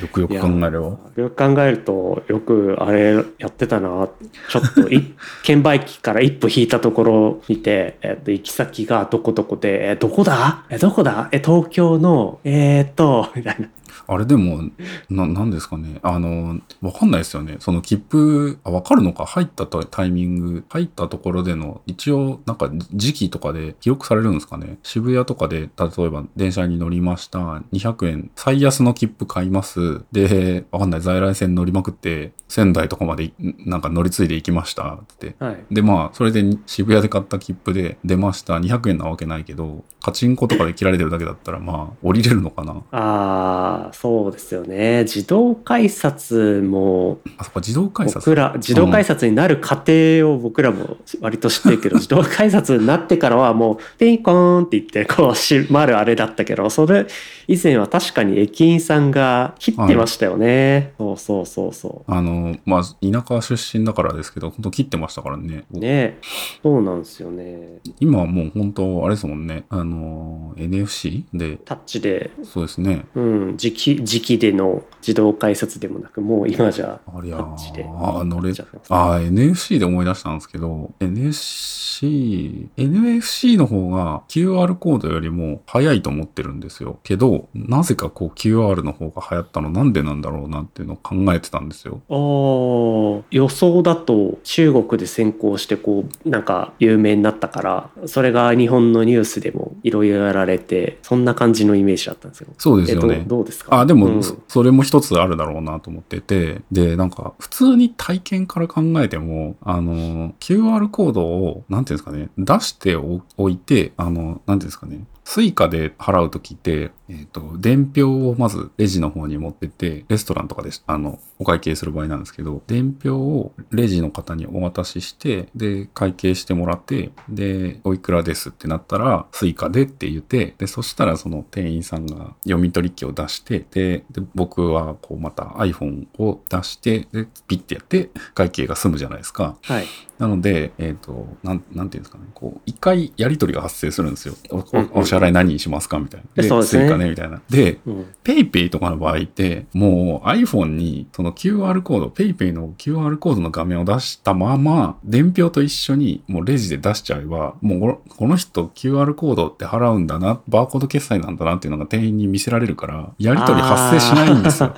[0.00, 0.76] よくよく考えれば。
[0.76, 4.08] よく考えると、よくあれやってたな。
[4.50, 5.14] ちょっとい、
[5.44, 10.64] 券売機から一歩引いたところを見て、えっと、行き先がどこどこで、え、どこだ？
[10.68, 11.28] え、どこだ？
[11.32, 13.68] え、東京の、えーっと、みたいな。
[14.06, 14.62] あれでも、
[15.10, 15.98] な、なんですかね。
[16.02, 17.56] あの、わかんないですよね。
[17.60, 24.78] その切符、あ、わかるのか入ったタイミング、入ったところでの、一応、なんか時期とかで記録されるんですかね。
[24.82, 25.68] 渋谷とかで、例
[26.04, 27.62] えば電車に乗りました。
[27.72, 30.02] 200円、最安の切符買います。
[30.12, 31.00] で、わかんない。
[31.00, 33.32] 在来線乗りまくって、仙台とかまでい、
[33.66, 34.94] なんか乗り継いで行きました。
[34.94, 35.34] って。
[35.38, 35.64] はい。
[35.70, 38.58] で、まあ、それで渋谷で買った切符で出ました。
[38.58, 42.82] 200円なわけないけど、カチンコとかで切られてるだけだったら、まあ、降りれるのかな。
[42.92, 45.04] ああ、そうですよね。
[45.04, 57.06] 自動改札も、あそこ自動改札僕ら、自動改札になる過程を僕らも割と知ってるけど、 自動改札になってからはもう、ピンコーンって言って、こう、閉まるあれだったけど、それ
[57.46, 60.92] 以前は確かに駅員さんが切ってましたよね。
[60.98, 65.64] そうそうそうそあの、まあ、田舎出身だからですけど、本当切ってましたからね。
[65.72, 65.78] う。
[65.78, 66.18] ね
[66.62, 67.80] そうなんですよね。
[68.00, 69.64] 今はもう本当、あれですもんね。
[69.68, 73.06] あの、NFC で、タッチで、そうですね。
[73.14, 86.98] うん、時期、時期での自動改札でもなく、もう今じゃ、あッチでああ、乗れちゃああ、NFC で思い出したんですけど、NFC、NFC の方が QR コードよりも早いと思ってるんですよ。
[87.02, 92.00] けど、なぜかこう QR の方が流行ったのなんでなんだろうなっていうのを考えてたんですよ。
[92.08, 102.48] あー予想だと中国で先行してこうなんか有名になったからそれが日本のニュースでもいろいろやられてそんな感じのイメージだったんですよ。
[102.58, 103.14] そうですよね。
[103.14, 103.73] えどうどうですか？
[103.80, 104.22] あ、でも、うん。
[104.22, 139.58] そそれも一つあるだろうなと思ってて、で、なんか、普通に体験から考えても、あの、QR コードを、なんていうんですかね、出しておおいて、あの、なんていうんですかね、 Suica で払うときって、えっ、と、伝票をまずレジの方に持ってって、レストランとかで、あの、お会計する場合なんですけど、伝票をレジの方にお渡しして、で、会計してもらって、で、おいくらですってなったら、 Suica でって言って、で、そしたらその店員さんが読み取り機を出して、で、で僕はこうまた iPhone を出して、で、ピッてやって、会計が済むじゃないですか。
[139.62, 139.84] はい。
[140.18, 142.24] なので、えっ、と、なん、なんていうんですかね。
[142.34, 144.36] こう、一回やり取りが発生するんですよ。
[144.50, 146.42] おおお支払い何にしますかみたいな。
[146.42, 147.40] で、そうですね追加ね、みたいな。
[147.50, 148.14] で、うん。
[148.22, 164.74] PayPay とかの場合って、もう iPhone にその QR コード、 PayPay の QR コードの画面を出したまま、伝票と一緒にもうレジで出しちゃえば、もうこの人 QR コードって払うんだな、バーコード決済なんだなっていうのが店員に見せられるから、やり取り発生しないんですよ。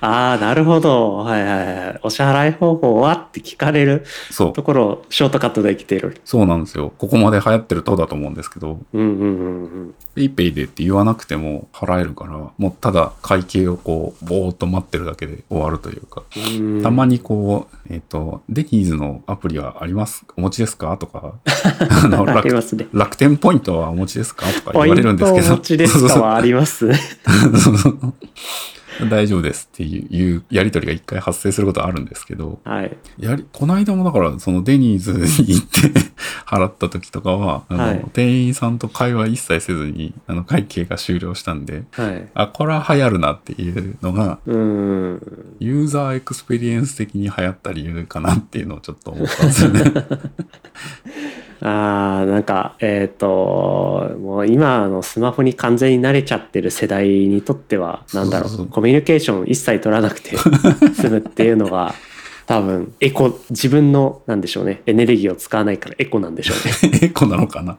[0.00, 1.16] あ あ、なるほど。
[1.18, 2.00] はいはいはい。
[2.02, 4.62] お支払い方法はって聞かれるそうと。
[4.62, 6.20] ころをショートカットできてる。
[6.24, 6.92] そうなんですよ。
[6.98, 9.94] ここまで流行ってるとだと思うんですけど、うんうんうんうん。
[10.14, 16.22] PayPay でって言わなくても払えるから、もうただ会計をこう、ぼーっと待ってるだけで終わるというか。
[16.36, 16.82] うん。
[16.82, 20.24] たまにこう、えっ、と、デニーズのアプリはあります？
[20.36, 20.96] お持ちですか？
[20.98, 21.34] とか、
[22.04, 22.88] あの楽ね。
[22.92, 24.46] 楽天ポイントはお持ちですか？
[24.46, 25.46] とか言われるんンですけど。
[25.46, 26.20] トお持ちですか？
[26.20, 26.90] はあります
[29.10, 32.96] 大丈夫ですっていうやりとりが一回発生することはあるんですけど、はい。
[33.18, 36.00] やり、この間もだから、そのデニーズに行って
[36.46, 42.28] 払った時とかは、あの、はい店員さんと会話一切せずに、あの、会計が終了したんで、はい。
[42.34, 45.20] あ、これは流行るなっていうのが、うん。
[45.58, 49.82] ユーザーエクスペリエンス的に流行った理由かなっていうのをちょっと思ったんですよね。
[51.64, 60.36] ああ、なんか、えっ、と、もう今のスマホに完全に慣れちゃってる世代にとっては、なんだろう、コミュニケーション一切取らなくて
[60.94, 61.94] 済むっていうのが、
[62.44, 66.98] 多分、エコ、自分の、なんでしょうね、エネルギーを使わないからエコなんでしょうね。
[67.00, 67.78] エコなのかな？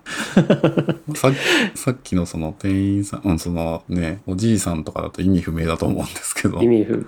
[1.13, 1.31] さ
[1.75, 6.65] さっきのその店員さん、うん、そのね、おじいさんとかだと意味不明だと思うんですけど意。
[6.65, 7.07] 味不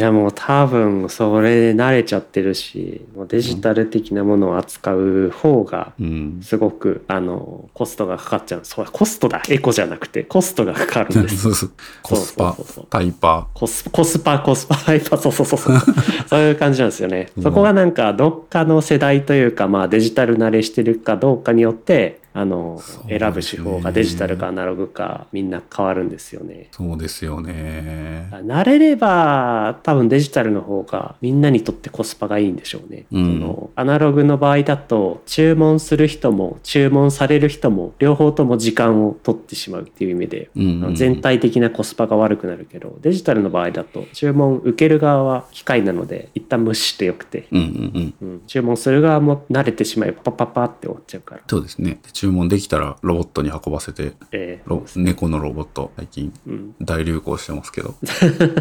[0.00, 6.40] いやもう多分それで慣れちゃってるしもうデジタル的なものを扱う方がうん。
[6.42, 8.60] すごくあのコストがかかっちゃう。
[8.62, 9.42] そうコストだ。
[9.50, 11.36] エコじゃなくてコストがかかるんです。
[11.44, 11.72] そうそう。
[12.00, 12.56] コスパ
[12.88, 15.18] タイパコスコスパコスパハイパー。
[15.18, 15.76] そうそうそうそう。
[16.26, 17.28] そういう感じなんですよね。
[17.36, 17.42] うん。
[17.42, 26.76] そこがなんかどっかの世代というかまあデジタル慣れしてるかどうかによってあの、ね選ぶ手法がデジタルかアナログかみんな変わるんですよねー。
[26.76, 28.28] そうですよね。
[28.30, 33.06] 慣れれば多分デジタルの方がみんなにとってコスパがいいんでしょうね。
[33.12, 48.14] うんそのアナログの場合だと注文する人も注文される人も両方とも時間を取ってしまうっていう意味で、うんうんうん全体的なコスパが悪くなるけどデジタルの場合だと注文受ける側は機械なので一旦無視してよくて、うん。
[48.20, 51.42] うん注文する側も慣れてしまえばパッパッパって終わっちゃうから。
[51.46, 51.98] そうですね。
[52.20, 57.94] で注文できたらロボットに運ばせて、えーロ猫のロボット、最近うん、大流行してますけど。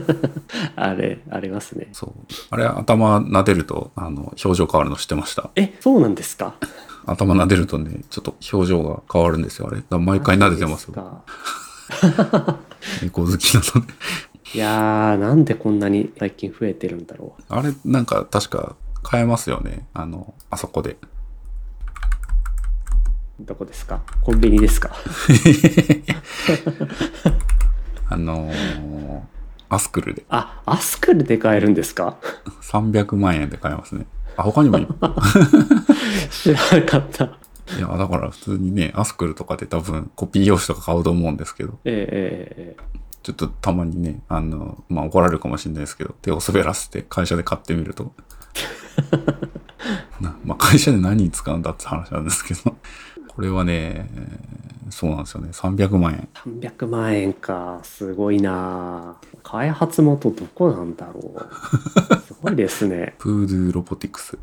[0.75, 1.89] あれありますね。
[1.91, 2.11] そう。
[2.51, 5.49] あれ、頭撫でると、あの、表情変わるの知ってました？
[5.55, 6.55] えそうなんですか？
[7.05, 9.81] 頭撫でるとね、ちょっと表情が変わるんですよ、あれ。
[9.99, 10.93] 毎回撫でてますよ。
[10.93, 11.23] か
[13.01, 13.93] 猫好きなので。
[14.55, 19.85] いやーなんでこんなに最近増えてるんだろうあれ、なんか確か買えますよね。
[19.93, 20.97] あの、あそこで。
[23.39, 24.01] どこですか？
[24.21, 24.91] コンビニですか？
[28.09, 29.21] あのー
[29.71, 30.23] アスクルで。
[30.29, 32.17] あアスクルで買えるんですか
[32.63, 34.07] ？300万円で買えますね。
[34.35, 34.87] あ、他にもい
[36.31, 37.25] 知らなかった。
[37.25, 37.29] い
[37.79, 42.83] や、だから普通にね、アスクルとかで多分コピー用紙とか買うと思うんですけど、ええええ。
[43.21, 48.11] ちょっとたまにね、あの、まあ、怒られるかもしれないですけど、手を滑らせて会社で買ってみると。
[50.19, 52.75] なまあ、会社で何に使うんだって話なんですけど、
[53.39, 54.05] これはね、
[54.89, 56.27] そうなんですよね、300万円。
[56.59, 57.79] 300万円か。
[57.83, 59.15] すごいな。
[59.43, 62.15] 開発元どこなんだろう。
[62.19, 63.15] すごいですね。
[63.17, 64.37] プードゥロボティクス。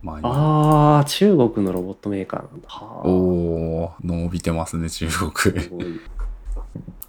[0.00, 2.68] まあ、今ああ中国のロボットメーカーなんだ。
[2.68, 3.08] はあ。
[3.08, 5.60] おー、伸びてますね、中国。
[5.60, 6.00] すごい。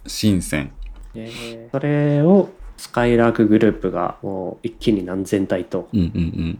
[0.08, 0.72] 深セン。
[1.14, 1.70] えー。
[1.70, 6.58] それをスカイラークグループがもう一気に何千台とうんうんうん。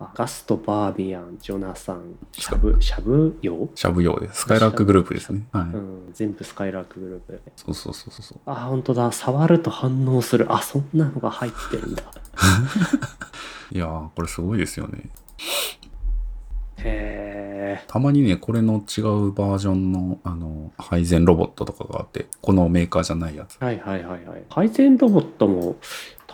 [0.00, 3.36] あガスト、バービアン、ジョナサン、シャブ、シャブ？
[3.42, 3.68] 用？
[3.74, 4.42] しゃぶ用です。
[4.42, 5.42] スカイラックグループですね。
[5.52, 5.62] はい。
[5.64, 7.40] うん、全部スカイラークグループで。
[7.56, 8.38] そうそうそうそうそう。
[8.46, 9.10] あ、本当だ。
[9.10, 10.52] 触ると反応する。
[10.52, 12.02] あ、そんなのが入ってるんだ。
[13.72, 15.10] いやー、これすごいですよね。
[16.78, 17.84] へえ。
[17.88, 23.56] たまにね、これの違うバージョンの、あの、配膳ロボットとかがあって、このメーカーじゃないやつ。
[23.60, 24.44] はいはいはいはい。
[24.48, 25.76] 配膳ロボットも多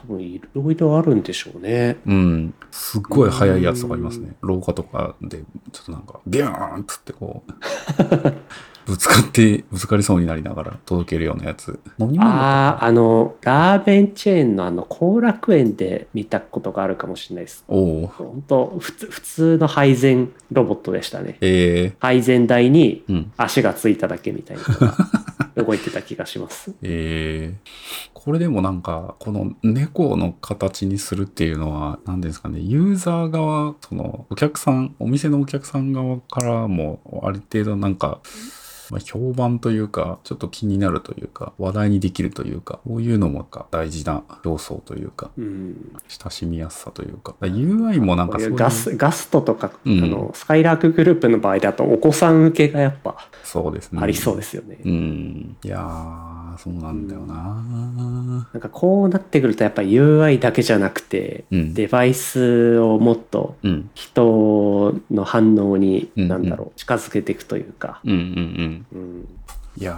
[0.07, 1.97] 分いろいろあるんでしょうね。
[2.07, 2.55] うん。
[2.71, 4.37] すっごい速いやつとかありますね。
[4.41, 5.39] 廊下とかで、
[5.73, 7.53] ちょっとなんか、ビューンっつってこう、
[8.87, 11.79] ぶつかって、ぶつかりそうになりながら届けるようなやつ。
[12.19, 17.65] ああ、あの、ラーメンチェーンのあの、後楽園で見たことがあるかもしれないです。
[17.67, 18.07] おお。
[18.07, 21.39] 本当普通、普通の配膳ロボットでしたね。
[21.41, 23.33] え配膳台にー、うん。
[23.39, 24.97] 足がついただけみたいなのが
[25.57, 26.75] 動いてた気がします。
[26.83, 38.21] えー、これでもなんか、この猫の形にするっていうのは、何ですかね、ユーザー側、その、お客さん、お店のお客さん側からも、ある程度なんか、
[38.91, 45.93] まあ、評判というか、ちょっと気になるというか、話題にできるというか、こういうのもなんか大事な要素というか、うん。
[46.09, 54.01] 親しみやすさというか、だから UI もなんかそういうガス、ガストとか、うんあの、スカイラークグループの場合だとお子さん向けがやっぱそうですね。
[54.03, 54.79] ありそうですよね。
[54.85, 55.57] うん。
[55.63, 57.35] いやー、そうなんだよな、
[58.53, 61.75] なんかこうなってくるとやっぱり UI だけじゃなくて、うん。
[61.75, 63.91] デバイスをもっとうん。
[63.95, 68.74] 人の反応に、うんなんだろう、近づけていくというか、うんうんうん。
[68.93, 69.29] うん、
[69.77, 69.93] いや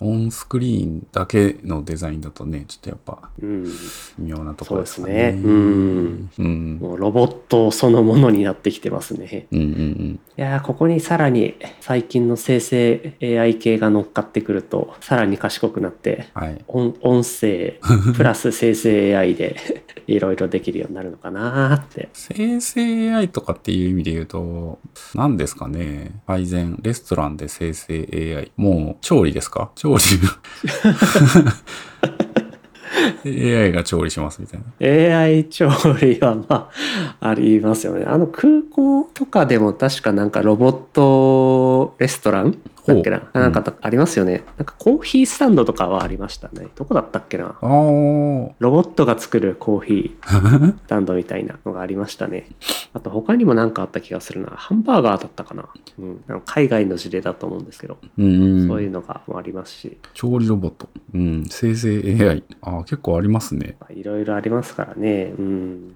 [0.00, 3.70] ー、オンスクリーンだけのデザインだとね、ちょっとやっぱうん、微
[4.18, 5.32] 妙なところですかね。
[5.32, 6.30] そうですねうん。
[6.38, 6.78] うん。
[6.80, 9.46] もうロボットそのものになってきてますね。
[9.52, 16.42] うんうんいやーここにさらに最近の生成 AI 系が乗っかってくると、さらに賢くなって、うん。
[16.42, 16.64] はい。
[16.68, 17.78] 音音声
[18.16, 19.56] プラス生成 AI で
[20.06, 22.08] いろいろできるようになるのかなーって。
[22.14, 24.78] 生成 AI とかっていう意味で言うと、
[25.14, 28.08] 何ですかね改善、レストランで生成
[28.38, 28.52] AI。
[28.56, 29.70] もう、調理ですか？
[29.74, 30.00] 調理。
[33.24, 35.20] AI が調理しますみたいな。
[35.24, 35.68] AI 調
[36.00, 36.70] 理はま
[37.20, 38.04] あありますよね。
[38.06, 43.18] あの空港とかでも確かなんかロボットレストランだっけな？
[43.20, 44.42] ほうなんかありますよね。
[44.56, 46.68] なんかコーヒースタンドとかはありましたね。
[46.74, 47.56] どこだったっけな？
[47.62, 52.48] ロボットが作るコーヒー スタンドみたいなのがありましたね。
[52.94, 54.48] あと他にも何かあった気がするな。
[54.48, 55.68] ハンバーガーだったかな？
[55.98, 58.66] うん、あの海外の事例だと思うんですけど、うん。
[58.68, 60.88] そういうのがありますし、調理ロボット。
[61.14, 61.44] うん。
[61.48, 62.42] 生成 AI。
[62.62, 63.76] ああ、結構ありますね。
[63.80, 65.32] まあいろいろありますからね。
[65.38, 65.94] うん。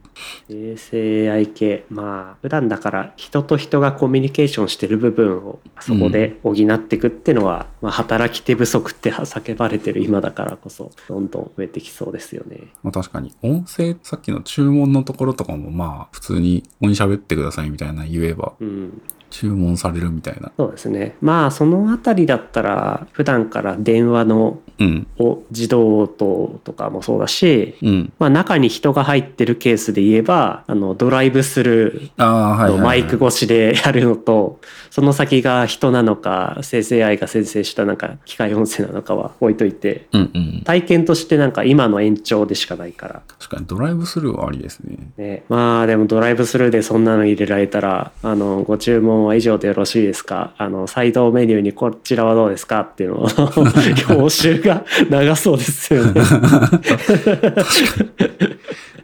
[0.49, 1.85] 生成 AI 系。
[1.91, 12.69] まあ、普段だから人と人がコミュニケーションしてる部分をそこで補っていくっていうのは、まあ、働き手不足って叫ばれてる今だからこそ、どんどん増えてきそうですよね。
[12.83, 13.35] まあ確かに。
[13.43, 19.03] 音声、さっきの注文のところとかもまあ普通にここに喋ってくださいみたいな言えばうん。
[19.37, 20.51] 注文されるみたいな。
[20.57, 21.17] そうですね。
[21.21, 25.07] まあ、そのあたりだったら、普段から電話のうん。
[25.19, 28.13] お自動応答とかもそうだし、うん。
[28.19, 32.81] まあ、中に人が入ってるケースで言えば、あの、ドライブスルーああ、はいはい、はい。
[32.81, 34.61] マイク越しでやるのと、
[34.91, 40.63] その先が人なのか、生成 AI が生成したなんか機械音声なのかは置いといて、うんうん。
[40.65, 43.23] 体験としてなんか今の延長でしかないから。
[43.39, 44.99] 確かにドライブスルーはありですね。
[45.17, 50.55] ね、まあでもドライブスルーでそんなの入れられたら、あの、ご注文は以上でよろしいですか？
[50.59, 52.81] あの、サイドメニューにこちらはどうですか？
[52.81, 56.23] っていうのを、報酬が長そうですよね。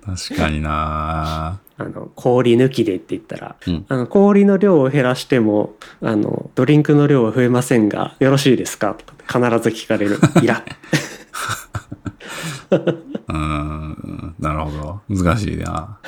[0.04, 8.94] 確かになあの、氷抜きでって言ったら、うんあの氷の量を減らしても、あの、ドリンクの量は増えませんが、よろしいですか？
[8.94, 10.18] とか必ず聞かれる。
[10.42, 10.62] いら。
[12.70, 14.34] うーん。
[14.38, 15.00] なるほど。
[15.08, 15.98] 難しいな。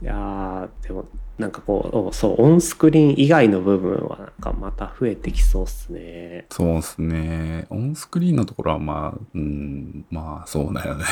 [0.00, 1.06] いやーでも、
[1.38, 6.46] なんかこう、そう、オンスクリーン以外の部分は、なんかまた増えてきそうっすね。
[6.50, 7.66] そうですね。
[7.70, 11.04] オンスクリーンのところはまあ、うん、まあそうだよね。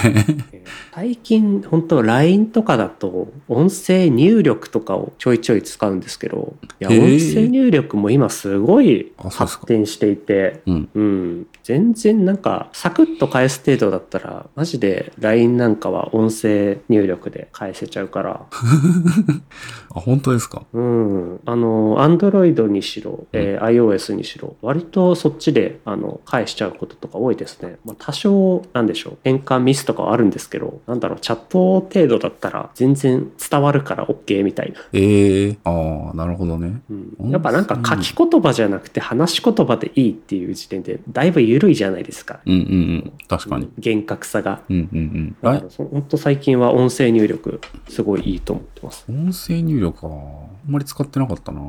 [0.92, 10.88] 最近、本当 LINE とかだと、音声入力とかをちょいちょい使うんですけど、いや、音声入力も今すごい発展していて、うん。
[10.92, 18.46] うん、全然なんかサクッと返す程度だったらマジで LINE なんかは音声入力で返せちゃうから。
[19.90, 20.62] あ、本当ですか？
[20.72, 21.40] うん。
[21.44, 36.80] あの Android にしろ、えー iOS にしろ割とそっちであの返しちゃうこととか多いですね、まあ、多少なんでしょう変換ミスとかはあるんですけどなんだろうチャット程度だったら全然伝わるから OK みたいな、ええああ、なるほどね。
[37.20, 42.62] うん、やっぱなんか書き言葉じゃなくて話し言葉でいいっていう時点でだいぶ緩いじゃないですかうんうんう
[43.08, 43.12] ん。
[43.28, 43.70] 確かに。
[43.78, 45.36] 厳格さがうんうんうん。
[45.42, 49.06] だあからそ本当最近は音声入力すごいいいと思ってます。
[49.08, 50.06] 音声入力か。
[50.06, 51.60] あんまり使ってなかったな。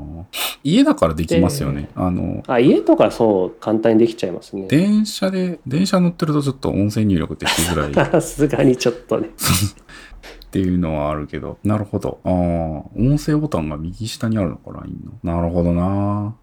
[0.64, 1.90] 家だからできますよね。
[1.96, 4.68] あの、あ家とかそう簡単にできちゃいますね。
[4.68, 9.30] 電車で、電車乗ってるとちょっと音声入力ってしづらいっ さすがにちょっとね。
[10.52, 11.60] ていうのはあるけど。
[11.64, 12.20] なるほど。
[12.24, 15.14] ああ、音声ボタンが右下にあるのかな、いいの。
[15.24, 16.36] なるほどな。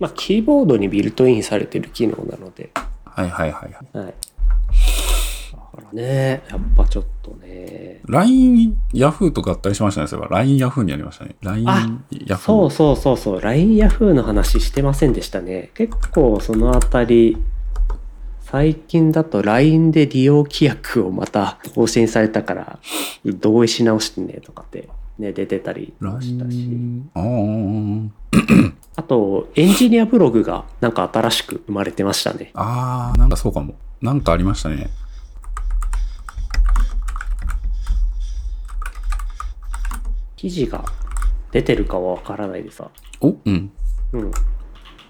[0.00, 2.70] まあキーボードにビルトインされてる機能なので。
[3.04, 4.04] はいはいはいはい。
[4.06, 4.14] はい。
[5.52, 8.00] だからね、やっぱちょっとね。
[8.06, 10.06] LINE、Yahoo と合体しましたね。
[10.06, 11.36] そういえば LINE、Yahoo にありましたね。
[11.42, 12.36] LINE、あ Yahoo。
[12.36, 13.40] そうそうそうそう。
[13.40, 15.70] LINE ヤフーの話してませんでしたね。
[15.74, 17.36] 結構そのあたり、
[18.40, 22.78] 最近だと LINE で利用規約をまた更新されたから、
[23.24, 24.88] 同意し直してねとかって
[25.18, 26.68] ね、出てたりしたし。
[27.14, 27.24] ああ、
[28.96, 32.52] あと、エンジニアブログがなんか新しく生まれてましたね。
[32.54, 33.74] あー、なんかそうかも。
[34.00, 34.88] なんかありましたね。
[40.36, 40.84] 記事が
[41.52, 42.88] 出てるかはわからないでさ。
[43.20, 43.34] お？
[43.44, 43.72] うん。
[44.12, 44.30] うん。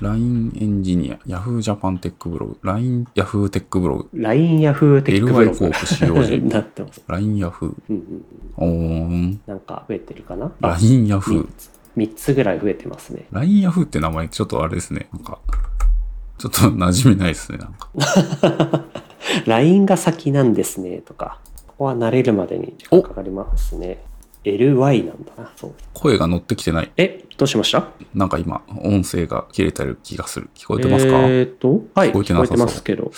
[0.01, 7.03] LINE エンジニア、Yahoo Japan テックブログ、LINE Yahoo テックブログ、LINE ヤフーテックブロ LY コグープ使用時なってます。
[7.07, 8.25] LINE Yahoo、うんうん。
[8.57, 8.69] おー
[9.07, 10.53] ん、なんか増えてるかな？
[10.63, 11.49] あ LINE Yahoo
[11.97, 12.15] 3。
[12.15, 13.27] つ3つぐらい増えてますね。
[13.33, 15.09] LINE Yahoo って名前ちょっとあれですね。
[15.13, 15.39] なんか、
[16.39, 17.59] ちょっと馴染みないですね。
[17.59, 17.89] なんか。
[19.47, 24.03] LINE が先なんですねとか、ここは慣れるまでに時間かかりますね。
[24.45, 25.53] LY なんだな。
[25.57, 25.75] そう。
[25.95, 26.93] 声が乗ってきてない。
[26.99, 27.89] え、どうしました？
[28.15, 30.51] なんか今、音声が切れてる気がする。
[30.55, 33.11] 聞こえてますか、えーと、はい、聞こえて聞こえてますけど、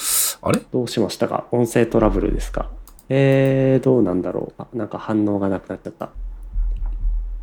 [0.42, 0.60] あれ？
[0.70, 1.46] どうしましたか？
[1.50, 2.70] 音声トラブルですか？
[3.08, 6.10] えー、どうなんだろうあ、なんか反応がなくなっちゃった。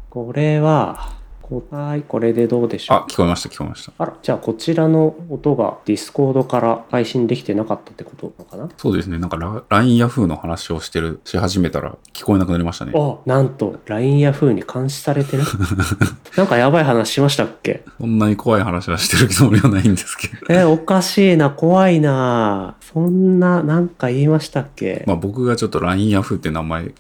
[0.09, 1.11] これは、
[1.43, 3.91] 答え、これでどうでしょうあ、聞こえました、聞こえました。
[3.97, 8.69] あら、じゃあこちらの音がディスコードから配信できてなかったってことなのかな？
[8.77, 9.17] そうですね。
[9.17, 12.93] なんかラ LINE Yahoo の話をしてる、し始めたら聞こえなくなりましたね。
[12.95, 15.43] あ、なんと、LINE や風に監視されてる？
[16.37, 17.83] なんかやばい話しましたっけ？
[17.99, 20.33] そんなに怖い話はしてるつもりはないんですけど。
[20.49, 22.75] え、おかしいな、怖いな。
[22.81, 26.91] そんな、なんか言いましたっけ、まあ僕がちょっと LINE Yahoo って名前、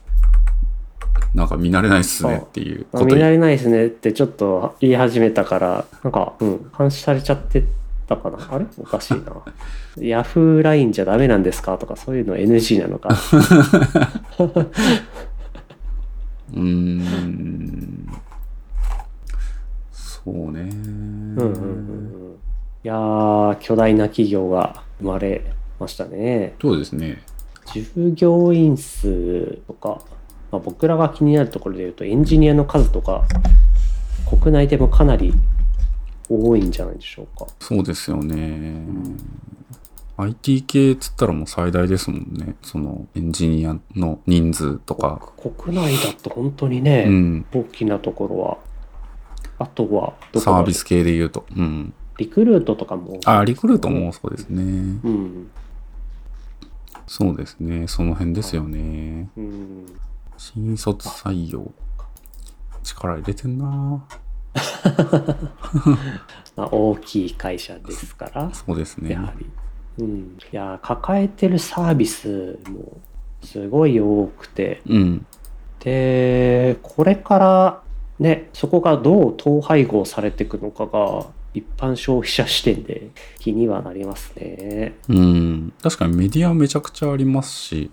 [1.33, 7.63] なんか見慣れないっすねっていうあこと言見慣れないですねってちょっと言い始めたから、なんか、うん、監視されちゃって
[8.07, 8.37] たかな？
[8.51, 8.65] あれ？
[8.77, 9.21] おかしいな。
[9.97, 11.77] ヤフー LINE じゃダメなんですか？
[11.77, 13.09] とかそういうの NG なのか？
[16.53, 18.07] うーん。
[19.91, 20.61] そうね。
[20.61, 22.37] うんうんうんうん。
[22.83, 25.41] いやー、巨大な企業が生まれ
[25.79, 26.55] ましたね。
[26.61, 27.23] そうですね。
[27.73, 30.01] 従業員数とか、
[30.53, 33.25] まあ、僕らが気になるところで言うとエンジニアの数とか
[34.29, 35.33] 国内でもかなり
[36.29, 37.47] 多いんじゃないでしょうか。
[37.59, 38.85] そうですよね。
[40.15, 42.55] IT 系っつったらもう最大ですもんね。
[42.61, 45.33] そのエンジニアの人数とか。
[45.37, 47.45] 国内だと本当にね、うん。
[47.51, 48.57] 大きなところは
[49.57, 51.45] あとはサービス系で言うと。
[51.57, 51.93] うん。
[52.17, 54.61] リクルートとかもあ、リクルートもそうですね。
[54.61, 55.51] うん、
[57.07, 57.87] そうですね。
[57.87, 59.29] その辺ですよね。
[59.35, 59.85] うん、
[60.43, 61.71] 新卒採用。
[62.83, 63.65] 力入れてんな
[66.55, 69.21] まあ、大きい会社ですからそうですねや。
[69.21, 69.45] はり、
[69.99, 72.97] うん、いや抱えてるサービスも
[73.41, 75.25] すごい多くてうん。
[75.79, 77.81] でこれから
[78.19, 84.95] ねそこがどう統廃合されていくのかが一般消費者視点で気にはなりますね。
[85.07, 85.73] うん。
[85.81, 87.91] 確かにメディアめちゃくちゃありますし、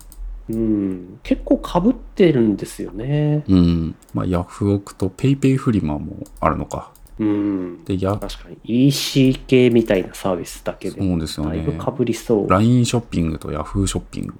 [0.50, 3.44] うん、結構かぶってるんですよね。
[3.48, 3.94] うん。
[4.14, 6.92] まあ、ヤフオクとペイペイフリマもあるのか。
[7.18, 11.72] うん、で、ヤ、確かに EC 系みたいなサービスだけでそうですよねだいぶ。
[11.74, 12.50] かぶりそう。
[12.50, 14.34] LINE ショッピングと Yahoo ショッピング。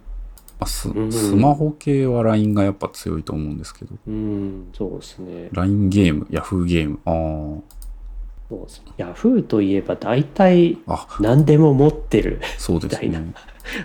[0.59, 3.95] まあスうんスマホ系は LINE がやっぱ強いと思うんですけど。
[4.07, 5.49] うん、そうですね。
[5.53, 6.99] LINE ゲーム、Yahoo ゲーム。
[7.05, 7.81] あ
[8.49, 11.07] そうですヤフーといえば大体あ。
[11.09, 13.33] あ、何でも持ってるそうですみたいね。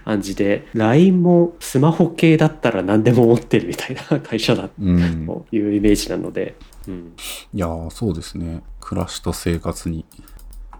[0.03, 5.25] 感じで、LINE もスマホ系だったら何でも持ってるみたいな 会社だうん。
[5.25, 6.55] というイメージなので、
[6.87, 7.13] うん、
[7.53, 8.63] いやー、そうですね。
[8.79, 10.05] 暮らしと生活に。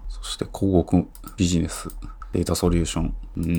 [0.08, 1.88] そして広告ビジネス、
[2.32, 3.14] データソリューション。
[3.36, 3.44] うん。
[3.44, 3.50] いっ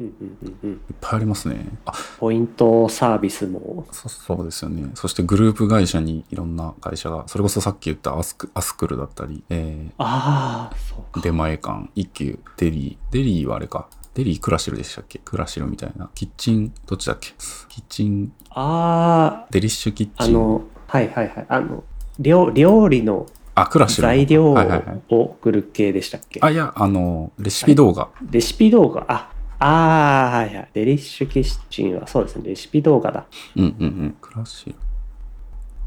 [0.00, 1.66] うんうんうんうんぱいありますね。
[1.86, 4.90] あ、ポイントサービスも、そそうですよね。
[4.94, 13.12] そしてグループ会社にいろんな会社が、それこそさっき言ったアスクアスクルだったり、えああ、そう出前館、一休、デリー。
[13.12, 13.88] デリーはあれか。
[14.14, 15.18] デリークラシルでしたっけ？
[15.24, 16.10] クラシルみたいな。
[16.14, 17.32] キッチン、どっちだっけ？
[17.68, 20.34] キッチン、あデリッシュキッあ、あチン。
[20.34, 21.46] の、はいはいはい。
[21.48, 21.82] あの、
[22.18, 24.02] 料料理のあ、クラシル。
[24.02, 25.02] 材料をはいはいはい。
[25.08, 26.40] 送る系でしたっけ？
[26.42, 28.10] あ、いや、あの、レシピ動画。
[28.30, 30.68] レシピ動画、あ、ああ、はいはい。
[30.74, 33.26] デリッシュキッチンはそうですね、レシピ動画だ。
[33.56, 34.16] うんうんうん。
[34.20, 34.74] クラシル。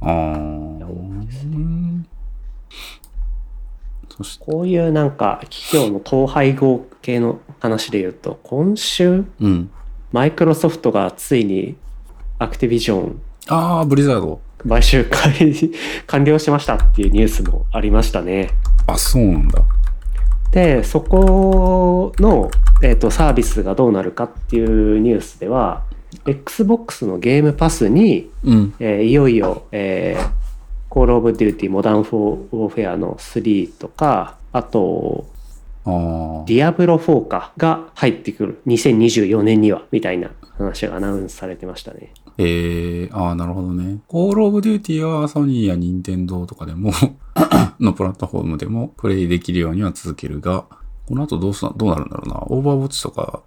[0.02, 0.86] あー。
[0.86, 2.08] 多いですうん
[2.68, 3.05] そして、
[4.40, 9.70] こういうなんか企業の統廃合系の話で言うと、今週、うん。
[10.12, 11.76] マイクロソフトがついに
[12.40, 14.40] アクティビジョンあー、ブリザード。
[14.68, 15.54] 買収開
[16.08, 18.50] 完了しましたっていうニュースもありましたね。
[18.88, 19.62] あ、そうなんだ。
[20.52, 22.50] で、そこの、
[22.82, 25.84] えー、とサービスがどうなるかっていうニュースでは、
[26.26, 28.74] Xbox のゲームパスに、うん。
[28.80, 30.30] えーいよいよ、えー、
[30.96, 32.04] Call of Duty Modern
[32.52, 35.28] Warfare の3とか、あと、
[35.86, 42.14] ディアブロ4かが入ってくる2024年にはみたいな話がアナウンスされてましたね。
[42.38, 44.00] えー、ああ、なるほどね。
[44.08, 46.94] コールオブデューティーはソニーや任天堂とかでも
[47.82, 50.64] のプラットフォームでもプレイできるようには続けるが、
[51.08, 52.44] この後どうすどうなるんだろうな。
[52.48, 53.44] オーバーウォッチとか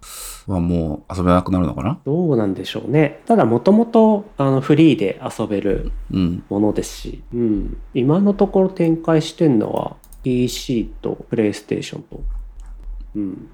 [0.47, 1.99] はもう遊べなくなるのかな？
[2.05, 3.21] どうなんでしょうね。
[3.25, 6.43] ただもともとあのフリーで遊べるうん。
[6.49, 12.21] ものですし、うん、今のところ展開してるのは PC とプレイステーションと、
[13.15, 13.49] うん、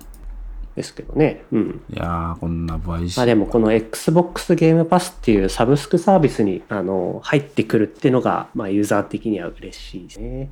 [0.76, 1.44] ですけどね。
[1.52, 1.82] うん。
[1.92, 3.20] いやー、こんな買収。
[3.20, 10.50] まあでもこの Xbox ゲームパスっていうサブスクサービスにあの入ってくるっていうのが、まあユーザー的には嬉しいですね。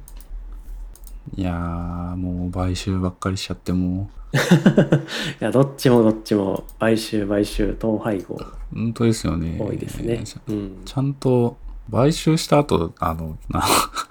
[1.35, 9.57] いやー、もう買収ばっかりしちゃっても いや、どっちもどっちも買収買収統廃合う、本当ですよね。
[9.59, 10.23] 多いですね。
[10.23, 10.81] ちうん。
[10.85, 11.57] ちゃんと
[11.91, 13.63] 買収した後、あの、な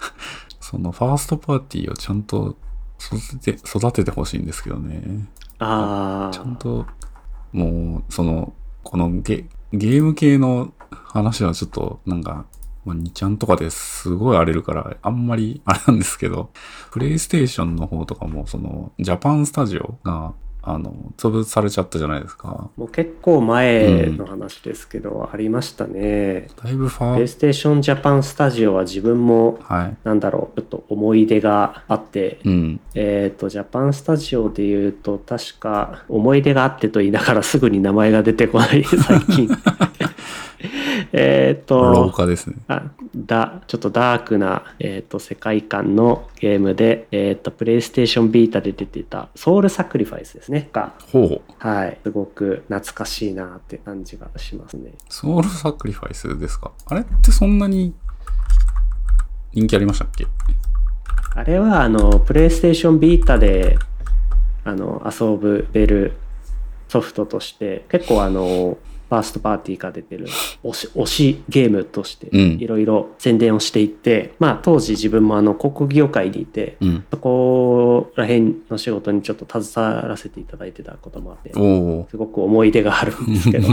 [0.61, 2.55] そのファーストパーティーをちゃんと
[2.99, 5.27] 育てて、育ててほしいんですけどね。
[5.59, 6.85] ああ、ちゃんと、
[7.51, 8.53] もう、その、
[8.83, 12.45] このゲゲーム系の話はちょっと、なんか、
[12.85, 16.51] まあ、2ちゃんとかですごい荒れるから、あんまりあれなんですけど、
[16.91, 20.33] プレイステーションの方とかも、その、ジャパンスタジオが、
[20.65, 22.69] あの、潰されちゃったじゃないですか。
[22.77, 26.47] もう結構前の話ですけど、ありましたね。
[26.63, 29.97] だいぶフプレイァー、ステーションジャパンスタジオは自分も、はい。
[30.05, 32.79] なんだろう、ちょっと思い出があって、うん。
[32.95, 39.49] えっ、と、ジャパンスタジオで言うと、確か、思い出があってと言いながらすぐに名前が出てこない、最近。
[41.13, 42.55] えっ廊と、下ですね。
[42.67, 42.83] あ
[43.15, 51.41] だちょっとダークな、えー、と世界観のゲームで、えー、とプレイステーションビータで出てたソウルサクリファイスですねが、ほう。
[51.57, 54.93] はい、すごく懐かしいなって感じがしますね。
[55.09, 56.71] ソウルサクリファイスですか？
[56.85, 57.93] あれってそんなに
[59.53, 60.25] 人気ありましたっけ？
[61.35, 63.77] あれはあのプレイステーションビータで
[64.63, 66.13] あの遊ぶべる
[66.87, 68.77] ソフトとして結構あの
[69.13, 70.27] ファーストパーティーが出てる
[70.63, 77.05] 推し推しゲームとしてうんいろいろ宣伝をしていって、まあ当時自分もあの広告業界にいて、うん。
[77.11, 81.53] そこら辺の仕事にちょっと携わらせていただいてたこともあって。
[81.53, 83.67] すごく思い出があるんですけど。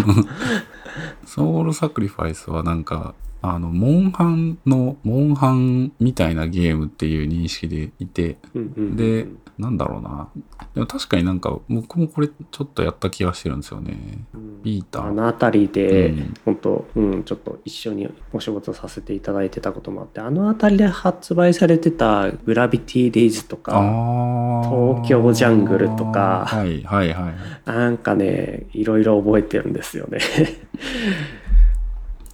[1.24, 8.36] ソウルサクリファイスはなんか、あの、モンハンの、モンハンみたいなゲームっていう認識でいて、
[8.76, 9.26] で、
[9.58, 10.28] なんだろうな。
[10.74, 14.24] でも確かになんか、僕もこれちょっとやった気がしてるんですよね。
[14.62, 24.70] ビータあの辺りで、うん本当、うん、ちょっと一緒にお仕事させていただいてたこともあって、あの辺りで発売されてたグラビティデイズとか、ああ。
[24.70, 27.34] 東京ジャングルとかはいはいはい。
[27.66, 30.18] なんかね、いろいろ覚えてるんですよね。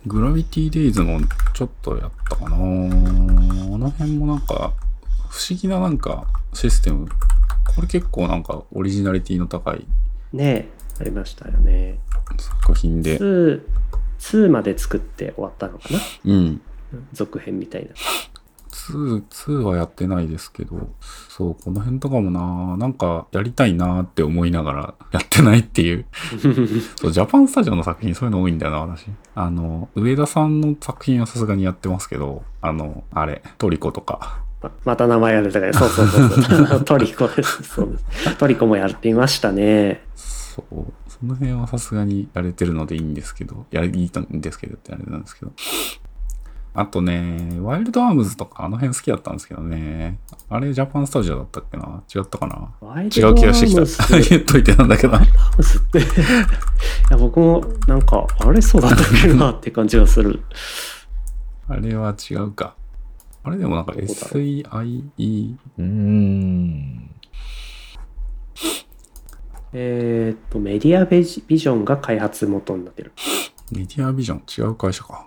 [0.06, 1.20] グラビティデイズも
[1.52, 4.72] ちょっとやったかなあの辺もなんか、
[5.28, 7.08] 不思議ななんかシステム。
[7.74, 9.84] これ結構なんかオリジナリティの高い
[10.32, 10.68] ね
[11.00, 11.98] ありましたよね。
[12.38, 13.18] 作品で。
[13.18, 13.60] 2、
[14.18, 16.60] 2まで作って終わったのかなうん。
[17.12, 17.90] 続編みたいな。
[18.76, 20.88] 2、2はやってないですけど、
[21.28, 26.04] そう、この辺とかもな、なんかやりたいなって思いながらやってないっていう。
[26.96, 29.06] そう、ジャパンスタジオの作品そういうの多いんだよな、私。
[29.34, 34.40] あの、上田さんの作品はさすがにやってますけど、あの、あれ、トリコとか。
[34.62, 36.84] ままた名前が出たから、そうそうそうそう。
[36.84, 37.62] トリコです。
[37.62, 38.36] そうです。
[38.36, 40.02] トリコもやっていましたね。
[40.14, 40.92] そう。
[41.08, 45.52] その辺はさすがにやれてるのでいいんですけど、やりいいんですけどってあれなんですけど。
[46.78, 50.18] あとね、ワイルドアームズとかあの辺好きだったんですけどね。
[50.50, 52.02] あれジャパンスタジオだったっけな？
[52.14, 52.74] 違ったかな？
[52.86, 53.80] ワイ違う気がしてきた。
[54.28, 55.16] 言っといてなんだけど。
[55.16, 55.24] ハ
[55.58, 56.00] ウスって。
[56.00, 56.02] い
[57.10, 60.42] や、僕もなんか、あれそうだったっけなって感じがする。
[61.66, 62.74] あれは違うか。
[63.42, 67.10] あれでもなんか SEIE、うーん。
[69.72, 73.12] えーっと、メディアビジョンが開発元になってる。
[73.72, 74.66] メディアビジョン？
[74.66, 75.26] 違う会社か。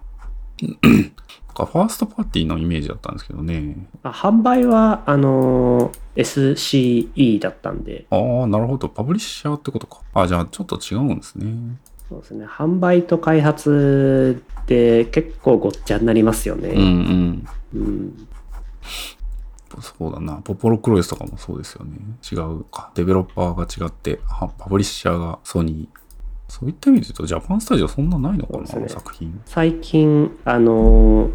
[1.56, 3.76] ファーストパーティーのイメージだったんですけどね。
[4.04, 8.90] あ販売は、あのー SCE だったんで、ああ、なるほど。
[8.90, 10.02] パブリッシャーってことか。
[10.14, 11.78] あじゃあちょっと違うんですね。
[12.10, 12.46] そうですね。
[12.46, 16.70] 販売と開発で結構ごっちゃになりますよね。
[16.70, 17.48] うんうん。
[17.74, 18.28] うん
[19.82, 20.38] そうだな。
[20.44, 21.98] ポポロクロイスとかもそうですよね。
[22.30, 22.92] 違うか。
[22.96, 25.99] デベロッパーが違って、はパブリッシャーがソニー。
[26.50, 29.40] そういった意味で言うと、ジャパンスタジオそんなないのかな、ね作品。
[29.46, 31.32] 最近、あのー、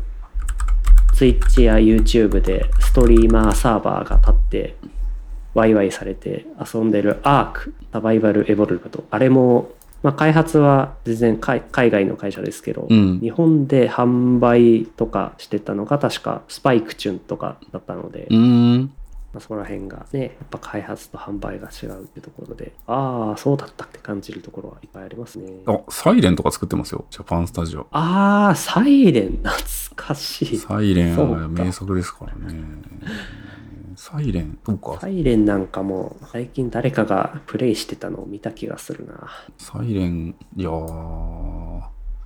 [1.14, 4.76] Twitch や YouTube でストリーマーサーバーが立って、
[5.54, 9.70] ワイワイされて遊んでる ARK、サバイバルエボルブと、あれも、
[10.02, 13.20] まあ、開発は全然海海外の会社ですけど、うん。
[13.20, 18.92] 日本で販売とかしてたのが確かスパイクチュンとかだったので、うーん。
[19.34, 25.52] まあ、そこら辺がね、やっぱ開発と販売が違うってところで、ああ、そうだったって感じるところはいっぱいありますね。
[25.66, 27.04] あ、サイレンとか作ってますよ。
[27.10, 27.88] ジャパンスタジオ。
[27.90, 29.52] ああ、サイレン、懐
[29.96, 30.56] かしい。
[30.56, 32.64] サイレンは名作ですからね。
[33.96, 34.98] サイレン、そうか。
[35.00, 39.30] サイレンなんかも最近誰かがプレイしてたのを見た気がするな。
[39.58, 41.82] サイレン、いやー、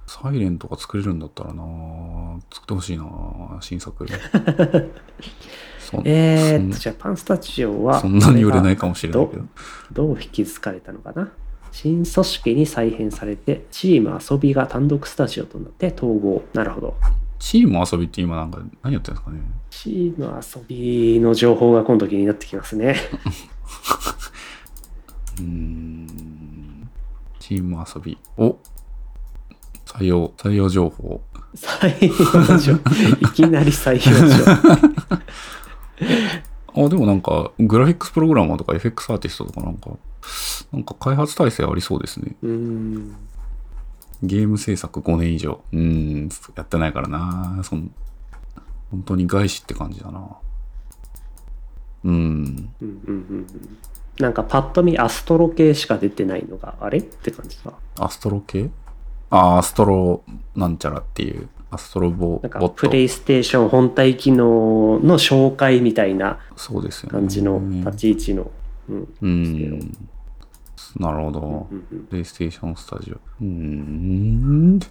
[0.07, 1.63] サイレンとか作れるんだったらな
[2.53, 3.07] 作ってほしいな
[3.61, 4.05] 新作。
[5.91, 9.43] そえー、っと、そジャパンスタジオは、んそんなに売れないかもしれないけど。
[9.91, 11.33] どう引き継がれたのかな？
[11.73, 16.43] 新組織に再編されて、チーム遊びが単独スタジオとなって統合。
[16.53, 16.97] なるほど。
[17.39, 19.41] チーム遊びって今なんか何やってるんですかね？
[19.71, 22.97] チーム遊びの情報が今度気になってきますね。
[25.39, 26.89] うーん。
[27.39, 28.19] チーム遊び。
[28.37, 28.57] お
[29.87, 31.23] 採用、採用情報。
[31.55, 32.11] 採
[32.53, 32.73] 用状。
[33.21, 34.35] いきなり採用状。
[36.75, 39.91] あ、でもなんか、グラフィックスプログラマーとか FX アーティストとかなんか、
[40.73, 42.37] なんか開発体制ありそうですね。
[42.43, 43.17] うーん。
[44.23, 45.61] ゲーム制作5年以上。
[45.73, 47.61] うーん、やってないからな。
[47.63, 47.91] そん
[48.91, 50.21] 本当に外資って感じだな。
[52.05, 52.13] うーん。
[52.13, 53.47] うんうんうんうん。
[54.19, 57.73] なんかパッと見アストロ系しか出てないのがあれって感じだ。
[58.01, 58.71] アストロ系？
[59.31, 60.25] あ、アストロ
[60.57, 62.75] なんちゃらっていう、アストロボなんかボット。
[62.89, 67.19] プレイステーション本体機能の紹介みたいなそうですよね。
[67.19, 68.51] 感じの立ち位置の。
[68.89, 69.01] うん。
[69.03, 69.97] うーん。
[70.99, 71.69] なるほど。
[71.71, 73.15] うんうんプレイステーションスタジオ。
[73.17, 74.79] うーん。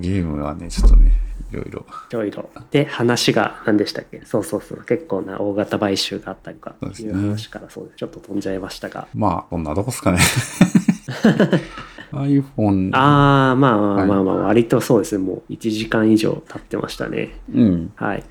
[0.00, 1.12] ゲームはね、ちょっとね、
[1.52, 1.86] いろいろ。
[2.10, 2.50] いろいろ。
[2.72, 4.20] で、話が何でしたっけ？
[4.24, 4.82] そうそうそう。
[4.84, 7.96] 結構な大型買収があったりとかいう話からそうです。
[7.98, 9.06] ちょっと飛んじゃいましたが。
[9.14, 10.18] まあ、こんなとこっすかね。
[12.22, 12.90] iPhone。
[12.92, 15.24] あー、まあまはいあまあまあ、割とそうですね。
[15.24, 17.30] もう1時間以上経ってましたね。
[17.54, 17.92] うん。
[17.96, 18.24] はい。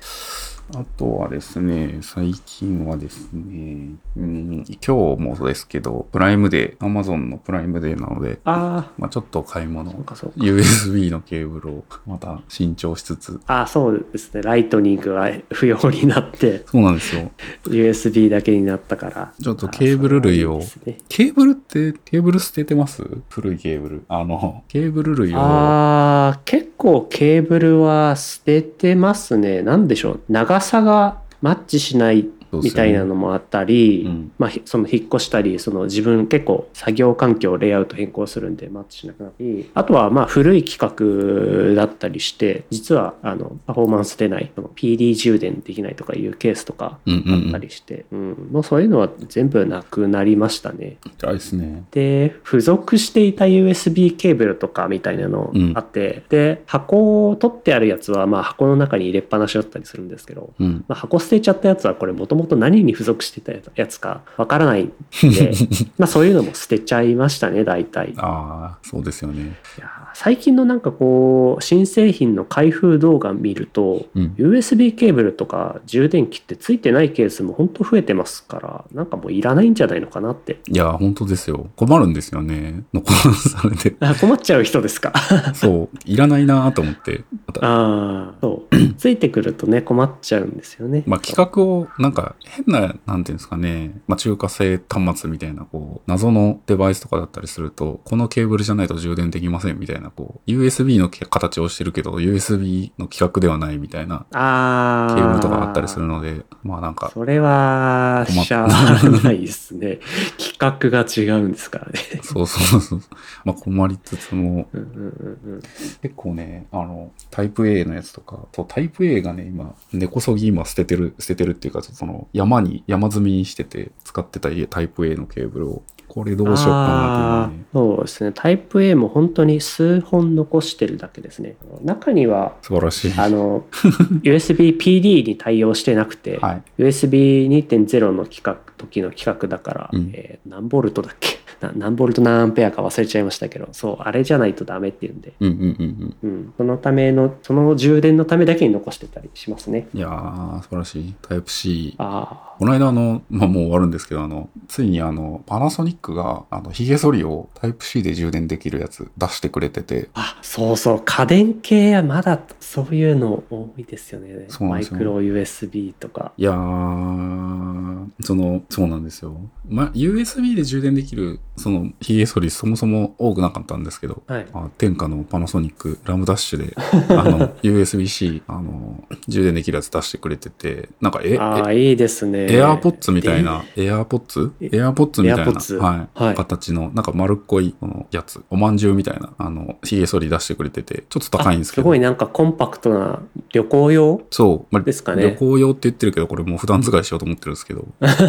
[0.74, 9.92] あとはですね、最近はですね、うん、今日もそうですけど、プライムデー、Amazon のプライムデーなので、あまあちょっと買い物。
[9.92, 14.42] USB のケーブルをまた新調しつつ、あー、そうですね。
[14.42, 17.30] ライトニングが不要になって、そうなんですよ。
[17.64, 19.34] USB だけになったから。
[19.40, 23.04] ちょっとケーブル類をねケーブルって、ケーブル捨ててます？
[23.28, 24.04] 古いケーブル。
[24.08, 29.62] あの、ケーブル類を、あー結構構ケーブルは捨ててますね。
[29.62, 30.20] なんでしょう。
[30.28, 32.28] 長さがマッチしない
[32.62, 47.46] みたいなのもあったり、うんまあ、ひその引っ越したりその自分結構作業環境レイアウト変更するんでマッチしなくなりあとはまあ古い規格だったりして実はあのパフォーマンス出ないその PD 充電できないとかいうケースとかうんうんうん。
[47.46, 50.96] あったりして、うんもうそういうのは全部なくなりましたね。
[51.18, 51.84] ですね。
[51.90, 60.84] で付属していた USB ケーブルとかみたいなのあって、で箱を取ってあるやつはまあ箱の中に入れっぱなしだったりするんですけど、うん。
[60.88, 64.88] まあ、箱捨てちゃったやつはこれもともと何に付属してたやつかわからないん
[65.22, 65.52] で
[65.98, 68.10] まあそういうのも捨てちゃいましたね大体。
[68.10, 69.56] いああ、そうですよね。
[69.80, 74.34] や最近のなんかこう新製品の開封動画見ると、うん。
[74.36, 81.68] USB ケーブルとか充電器ってついてないケースも本当増えてますからなんかもういらないんじゃないのかなっていや、本当ですよ。
[81.76, 82.84] 困るんですよね。
[82.92, 83.96] 残されて。
[84.00, 85.12] あ困っちゃう人ですか
[85.54, 85.98] そう。
[86.04, 87.24] いらないなと思って。
[87.60, 110.00] ああそう ついてくるとね困っちゃうんですよねまあ、企画を、なんか、変な、なんていうんですかね、まあ、中華製端末みたいな、こう、謎のデバイスとかだったりすると、このケーブルじゃないと充電できませんみたいな、こう、USB の形をしてるけど、USB の規格ではないみたいな、ケーブルとかあったりするので、まあなんか、それはしゃあないですね。
[110.38, 112.00] 規格が違うんですからね。
[112.22, 113.00] そうそうそう。
[113.44, 115.60] まあ困りつつも、うんうんうんうん。
[116.02, 127.66] 結構ね、あの、タイプ A のやつとか、そう、タイプ A がね、今、根こそぎ今捨ててる、捨ててるっていうか、その、山に、山積みにしてて、使ってた家タイプ A のケーブルを、これどうしようかなっていうね。
[127.74, 133.12] そうですねタイプ A も本当に数本残してるだけですね中には素晴らしい。
[133.18, 133.64] あの
[134.22, 136.62] USB-PD に対応してなくて、はい。
[136.82, 141.36] USB2.0 の規格時の規格だから、うんえー何ボルトだっけ？
[141.36, 149.88] な何ボルト何アンペアか忘れちゃいましたけどそうあれじゃないとダメっていうんで、うんうんうんうん、そのためのその充電のためだけに残してたりしますね。
[149.92, 149.98] うん。
[149.98, 151.14] いやー、素晴らしい。
[151.22, 151.94] タイプ C。
[151.98, 161.02] あこの間あの、まあ、もう終わるんですけど、あの、ついにあの、パナソニックが、あの、髭剃りをタイプ C で充電できるやつ出してくれてて、あそうそう。
[161.04, 164.46] 家電系はまだそういうの多いですよね。
[164.48, 164.96] そうなんですよ。
[164.96, 166.32] マイクロ USB とか。
[166.36, 169.38] いやー、その、そうなんですよ。
[169.68, 174.46] ま、USB で充電できる、その、ヒゲ剃りそもそも多くなかったんですけど、はい。
[174.52, 176.74] あ天下のパナソニックラムダッシュで、
[177.16, 182.46] あの、USB-C、あの、充電できるやつ出してくれてて、なんか、え、ああ、いいですね。
[182.50, 184.52] エアーポッツみたいな、エアーポッツ？
[184.60, 186.34] エアーポッツみたいな、はい、はい。
[186.34, 191.82] 形の、なんか丸っこいこのやつ、おまんじゅうみたいな、あの、ヒゲ剃り出してくれてて、ちょっと高いんですけど。
[191.82, 193.20] あすごいなんかコンパクトな
[193.52, 194.22] 旅行用？
[194.30, 195.22] そう、まあですかね。
[195.22, 197.86] 旅行用って言ってるけど、これもう普段使いしようと思ってるんですけど、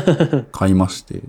[0.52, 1.22] 買いまして、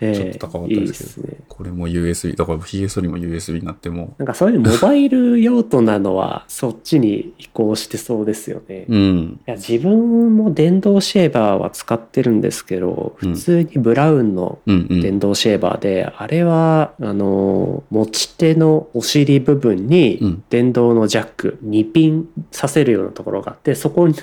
[0.00, 1.38] えちょっと高かったいいでですすけど、ね。
[1.48, 8.80] これも USB、だからヒゲ剃りも USB になっても、なんかそういうモバイル用途なのはそっちに移行してそうですよね。
[8.80, 15.00] いうん、や自分も電動シェーバーは使ってるんですけど、うん普通にブラウンのうん、うん。
[15.00, 24.14] 電動シェーバーで、あれは、あの、持ち手のお尻部分うにん電動のジャック2ピンさせるようなところがあって、そこに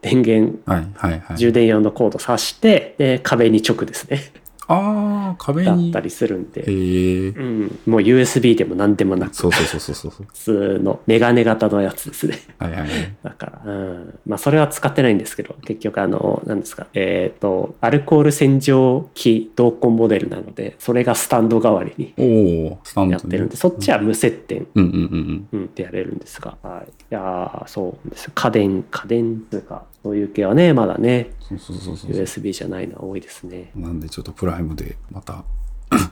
[0.00, 1.36] 電源、はい、はい、はい。
[1.36, 4.32] 充電用のコード挿して、で、壁に直ですね。
[4.72, 5.92] ああ、壁に。
[5.92, 10.26] だったりするんへで、えうん、もう USB でも何でもなく、そうそうそうそうそう。
[10.26, 12.38] 普通のメガネ型のやつですね。
[12.58, 12.90] はいはいはい。
[13.22, 14.18] だから、うん。
[14.26, 24.66] まあ、それは使ってないんですけど、結局、あの、何ですか、えっ、と、アルコール洗浄機同梱モデルなので、それがスタンド代わりにおおスタンドねやってるんで、そっちは無接点。
[24.74, 26.90] うんうんうんうん、ってやれるんですが、はい。
[26.90, 28.32] いやーそうですよ。
[28.34, 31.41] 家電、家電というか、そういう系はね、まだね、うん。
[31.58, 32.10] そうそうそうそう。
[32.10, 33.70] USB じゃないのは多いですね。
[33.74, 35.44] なんでちょっとプライムでまた、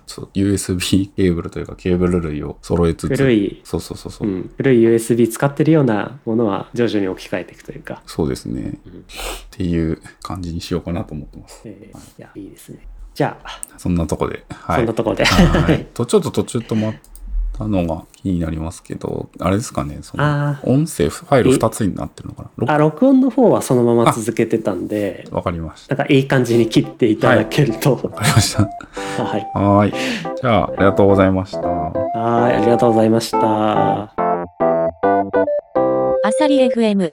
[0.07, 3.17] ちょっと USB ケーブルというかケーブル類を揃えつつ。
[3.17, 4.31] 古い、そうそうそうそうう。
[4.31, 9.05] ん、古い USB 使ってるようなものは徐々に置き換えていくというか、そうですね、うんっ
[9.51, 11.63] ていう感じにしようかなと思ってます。
[11.65, 12.87] えーいや、いいですね。
[13.15, 14.45] じゃあ、そんなとこで。
[14.51, 14.77] はい。
[14.79, 15.25] そんなところで。
[15.25, 15.87] はい。
[15.93, 16.95] と、ちょっと途中止まっ
[17.61, 22.67] たのが気になりますけど、あれですかね、そのあ音声ファイル2つになってるのかな？
[22.67, 25.95] ろあ、録音の方はそのまま続けてたんで、わかりました。
[25.95, 28.63] なんかいい感じに切っていただけると、わかりました。
[29.23, 29.51] はい。
[29.55, 29.93] はーい。
[30.41, 31.61] じゃあ、ありがとうございました。
[31.61, 33.41] はい、ありがとうございました。
[36.23, 37.13] アサリ FM